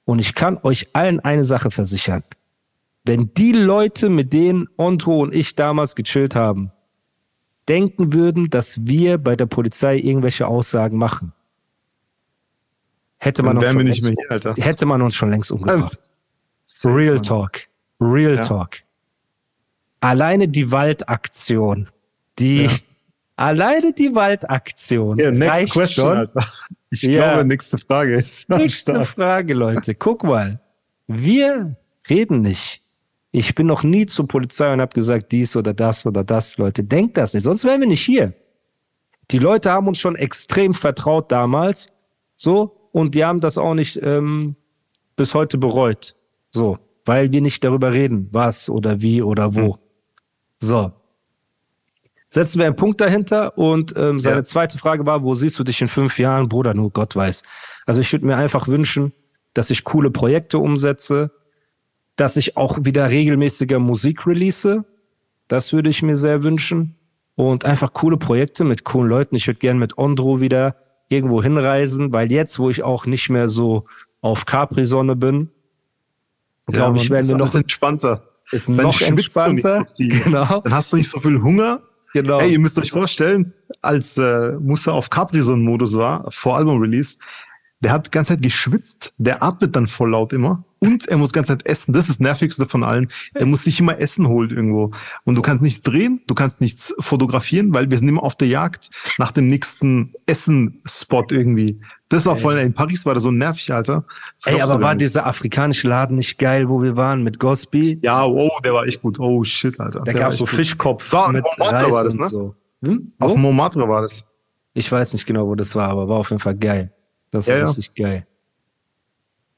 Und 0.05 0.21
ich 0.21 0.35
kann 0.35 0.59
euch 0.63 0.89
allen 0.93 1.21
eine 1.21 1.45
Sache 1.45 1.71
versichern. 1.71 2.23
Wenn 3.05 3.33
die 3.35 3.53
Leute, 3.53 4.09
mit 4.09 4.33
denen 4.33 4.69
Ondro 4.77 5.21
und 5.21 5.35
ich 5.35 5.55
damals 5.55 5.95
gechillt 5.95 6.35
haben, 6.35 6.73
denken 7.69 8.13
würden, 8.13 8.51
dass 8.51 8.85
wir 8.87 9.19
bei 9.19 9.37
der 9.37 9.47
Polizei 9.47 9.97
irgendwelche 9.97 10.47
Aussagen 10.47 10.99
machen, 10.99 11.33
hätte 13.19 13.43
man, 13.43 13.57
uns 13.57 13.67
schon, 13.67 13.87
längst, 13.87 14.05
hier, 14.55 14.65
hätte 14.65 14.87
man 14.87 15.03
uns 15.03 15.15
schon 15.15 15.31
längst 15.31 15.51
umgebracht. 15.51 16.01
Real 16.85 17.21
Talk. 17.21 17.63
Real 18.01 18.37
ja. 18.37 18.43
Talk. 18.43 18.79
Alleine 20.01 20.49
die 20.49 20.71
Waldaktion 20.71 21.89
die 22.39 22.65
ja. 22.65 22.71
alleine 23.37 23.93
die 23.93 24.15
Waldaktion. 24.15 25.19
Ja, 25.19 25.31
next 25.31 25.73
question, 25.73 26.07
schon. 26.07 26.17
Alter. 26.17 26.47
Ich 26.91 27.03
ja. 27.03 27.33
glaube, 27.33 27.47
nächste 27.47 27.79
Frage 27.79 28.15
ist. 28.15 28.49
Nächste 28.49 29.03
Frage, 29.05 29.55
Leute. 29.55 29.95
Guck 29.95 30.25
mal. 30.25 30.61
Wir 31.07 31.77
reden 32.09 32.43
nicht. 32.43 32.83
Ich 33.33 33.55
bin 33.55 33.67
noch 33.67 33.83
nie 33.83 34.07
zur 34.07 34.27
Polizei 34.27 34.73
und 34.73 34.81
habe 34.81 34.95
gesagt, 34.95 35.31
dies 35.31 35.57
oder 35.57 35.75
das 35.75 36.07
oder 36.07 36.25
das, 36.25 36.57
Leute. 36.57 36.83
Denkt 36.83 37.17
das 37.17 37.35
nicht, 37.35 37.43
sonst 37.43 37.65
wären 37.65 37.81
wir 37.81 37.89
nicht 37.89 38.05
hier. 38.05 38.33
Die 39.31 39.39
Leute 39.39 39.71
haben 39.71 39.89
uns 39.89 39.99
schon 39.99 40.17
extrem 40.17 40.73
vertraut 40.73 41.31
damals, 41.33 41.91
so, 42.35 42.86
und 42.97 43.15
die 43.15 43.27
haben 43.27 43.41
das 43.41 43.59
auch 43.59 43.75
nicht 43.75 44.01
ähm, 44.03 44.57
bis 45.17 45.35
heute 45.35 45.59
bereut, 45.59 46.17
so, 46.51 46.79
weil 47.05 47.31
wir 47.31 47.43
nicht 47.43 47.63
darüber 47.63 47.93
reden, 47.93 48.31
was 48.33 48.71
oder 48.71 49.03
wie 49.03 49.21
oder 49.21 49.55
wo. 49.55 49.75
Hm. 49.75 49.81
So, 50.61 50.93
setzen 52.31 52.59
wir 52.59 52.65
einen 52.65 52.77
Punkt 52.77 53.03
dahinter. 53.03 53.59
Und 53.59 53.95
ähm, 53.99 54.19
seine 54.19 54.37
ja. 54.37 54.45
zweite 54.45 54.79
Frage 54.79 55.05
war, 55.05 55.23
wo 55.23 55.35
siehst 55.35 55.59
du 55.59 55.65
dich 55.65 55.83
in 55.83 55.89
fünf 55.89 56.19
Jahren? 56.19 56.49
Bruder, 56.49 56.73
nur 56.73 56.91
Gott 56.91 57.15
weiß. 57.15 57.43
Also 57.85 58.01
ich 58.01 58.11
würde 58.15 58.25
mir 58.25 58.39
einfach 58.39 58.67
wünschen, 58.67 59.13
dass 59.53 59.69
ich 59.69 59.85
coole 59.85 60.11
Projekte 60.11 60.59
umsetze, 60.59 61.33
dass 62.17 62.39
ich 62.39 62.57
auch 62.57 62.79
wieder 62.81 63.11
regelmäßiger 63.11 63.79
Musik 63.79 64.27
release. 64.27 64.87
Das 65.49 65.75
würde 65.75 65.91
ich 65.91 66.03
mir 66.03 66.17
sehr 66.17 66.43
wünschen. 66.43 66.97
Und 67.35 67.67
einfach 67.67 67.93
coole 67.93 68.17
Projekte 68.17 68.65
mit 68.65 68.85
coolen 68.85 69.11
Leuten. 69.11 69.37
Ich 69.37 69.47
würde 69.47 69.59
gerne 69.61 69.79
mit 69.79 69.99
Ondro 69.99 70.41
wieder 70.41 70.77
irgendwo 71.09 71.43
hinreisen, 71.43 72.13
weil 72.13 72.31
jetzt, 72.33 72.59
wo 72.59 72.71
ich 72.71 72.83
auch 72.83 73.07
nicht 73.07 73.31
mehr 73.31 73.49
so 73.49 73.85
auf 74.21 74.47
Capri-Sonne 74.47 75.17
bin, 75.17 75.51
glaube 76.67 76.99
ich, 76.99 77.11
werden 77.11 77.29
wir 77.29 77.37
noch 77.37 77.55
entspannter. 77.55 78.23
Ist 78.51 78.69
Dann 78.69 78.77
noch 78.77 79.01
entspannter. 79.01 79.87
So 79.89 79.95
genau. 79.99 80.61
Dann 80.61 80.75
hast 80.75 80.93
du 80.93 80.97
nicht 80.97 81.11
so 81.11 81.21
viel 81.21 81.41
Hunger 81.43 81.83
Genau. 82.17 82.41
Ey, 82.41 82.53
ihr 82.53 82.59
müsst 82.59 82.79
euch 82.79 82.93
vorstellen, 82.93 83.53
als 83.83 84.17
äh, 84.17 84.53
Musa 84.59 84.93
auf 84.93 85.11
Capri-Son-Modus 85.11 85.99
war, 85.99 86.25
vor 86.33 86.57
Album-Release, 86.57 87.19
der 87.87 87.93
hat 87.93 88.07
die 88.07 88.11
ganze 88.11 88.33
Zeit 88.33 88.43
geschwitzt, 88.43 89.13
der 89.17 89.45
atmet 89.45 89.77
dann 89.77 89.87
voll 89.87 90.11
laut 90.11 90.33
immer 90.33 90.65
und 90.81 91.07
er 91.07 91.19
muss 91.19 91.31
die 91.31 91.37
ganze 91.37 91.53
Zeit 91.57 91.67
essen. 91.67 91.93
Das 91.93 92.09
ist 92.09 92.17
das 92.17 92.19
Nervigste 92.19 92.67
von 92.67 92.83
allen. 92.83 93.07
Er 93.33 93.47
muss 93.47 93.63
sich 93.63 93.79
immer 93.79 94.01
Essen 94.01 94.27
holen 94.27 94.51
irgendwo. 94.51 94.91
Und 95.23 95.37
du 95.37 95.41
kannst 95.41 95.63
nichts 95.63 95.83
drehen, 95.83 96.21
du 96.27 96.35
kannst 96.35 96.61
nichts 96.61 96.93
fotografieren, 96.99 97.73
weil 97.73 97.89
wir 97.89 97.97
sind 97.97 98.09
immer 98.09 98.25
auf 98.25 98.35
der 98.35 98.49
Jagd 98.49 98.91
nach 99.19 99.31
dem 99.31 99.49
nächsten 99.49 100.15
Essen-Spot 100.27 101.27
irgendwie. 101.31 101.81
Das 102.09 102.27
war 102.27 102.37
vorhin 102.37 102.67
in 102.67 102.75
Paris, 102.75 103.07
war 103.07 103.15
das 103.15 103.23
so 103.23 103.31
nervig, 103.31 103.73
Alter. 103.73 104.05
Ey, 104.47 104.61
aber 104.61 104.83
war 104.83 104.97
dieser 104.97 105.25
afrikanische 105.25 105.87
Laden 105.87 106.17
nicht 106.17 106.41
geil, 106.41 106.69
wo 106.69 106.83
wir 106.83 106.97
waren 106.97 107.23
mit 107.23 107.39
Gosby? 107.39 108.01
Ja, 108.03 108.25
oh, 108.25 108.51
der 108.65 108.75
war 108.75 108.85
echt 108.85 109.01
gut. 109.01 109.21
Oh 109.21 109.45
shit, 109.45 109.79
Alter. 109.79 110.01
Da 110.01 110.13
gab 110.13 110.33
so 110.33 110.45
Fischkopf. 110.45 111.13
War, 111.13 111.31
mit 111.31 111.45
Montmartre 111.57 111.93
war 111.93 112.03
das, 112.03 112.17
ne? 112.17 112.29
So. 112.31 112.57
Hm? 112.83 113.13
Auf? 113.21 113.37
Montmartre 113.37 113.89
war 113.89 114.03
das. 114.03 114.27
Ich 114.75 114.91
weiß 114.91 115.13
nicht 115.13 115.25
genau, 115.25 115.47
wo 115.47 115.55
das 115.55 115.77
war, 115.77 115.89
aber 115.89 116.09
war 116.09 116.17
auf 116.17 116.31
jeden 116.31 116.43
Fall 116.43 116.57
geil. 116.57 116.93
Das 117.37 117.49
war 117.49 117.57
ja, 117.57 117.67
richtig 117.67 117.93
ja. 117.97 118.07
geil. 118.07 118.27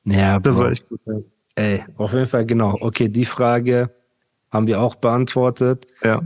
Ja, 0.05 0.39
das 0.39 0.59
war 0.59 0.71
echt 0.71 0.89
gut. 0.89 1.01
Ja. 1.07 1.21
Ey, 1.55 1.85
auf 1.97 2.13
jeden 2.13 2.27
Fall 2.27 2.47
genau. 2.47 2.77
Okay, 2.81 3.09
die 3.09 3.25
Frage 3.25 3.95
haben 4.51 4.67
wir 4.67 4.81
auch 4.81 4.95
beantwortet. 4.97 5.87
Ja. 6.03 6.21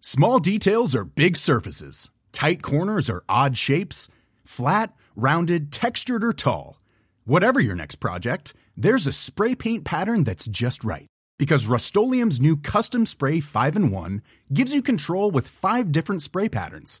Small 0.00 0.40
details 0.40 0.94
are 0.94 1.04
big 1.04 1.36
surfaces. 1.36 2.10
Tight 2.32 2.62
corners 2.62 3.08
or 3.08 3.22
odd 3.28 3.56
shapes. 3.56 4.08
Flat, 4.44 4.92
rounded, 5.14 5.70
textured 5.70 6.24
or 6.24 6.32
tall. 6.32 6.80
Whatever 7.24 7.60
your 7.60 7.76
next 7.76 7.96
project, 7.96 8.52
there's 8.76 9.06
a 9.06 9.12
spray 9.12 9.54
paint 9.54 9.84
pattern 9.84 10.24
that's 10.24 10.46
just 10.46 10.82
right. 10.82 11.06
Because 11.38 11.66
Rust-Oleum's 11.66 12.40
new 12.40 12.56
Custom 12.56 13.06
Spray 13.06 13.40
5 13.40 13.76
in 13.76 13.90
1 13.90 14.22
gives 14.52 14.74
you 14.74 14.82
control 14.82 15.30
with 15.30 15.46
five 15.46 15.92
different 15.92 16.22
spray 16.22 16.48
patterns. 16.48 17.00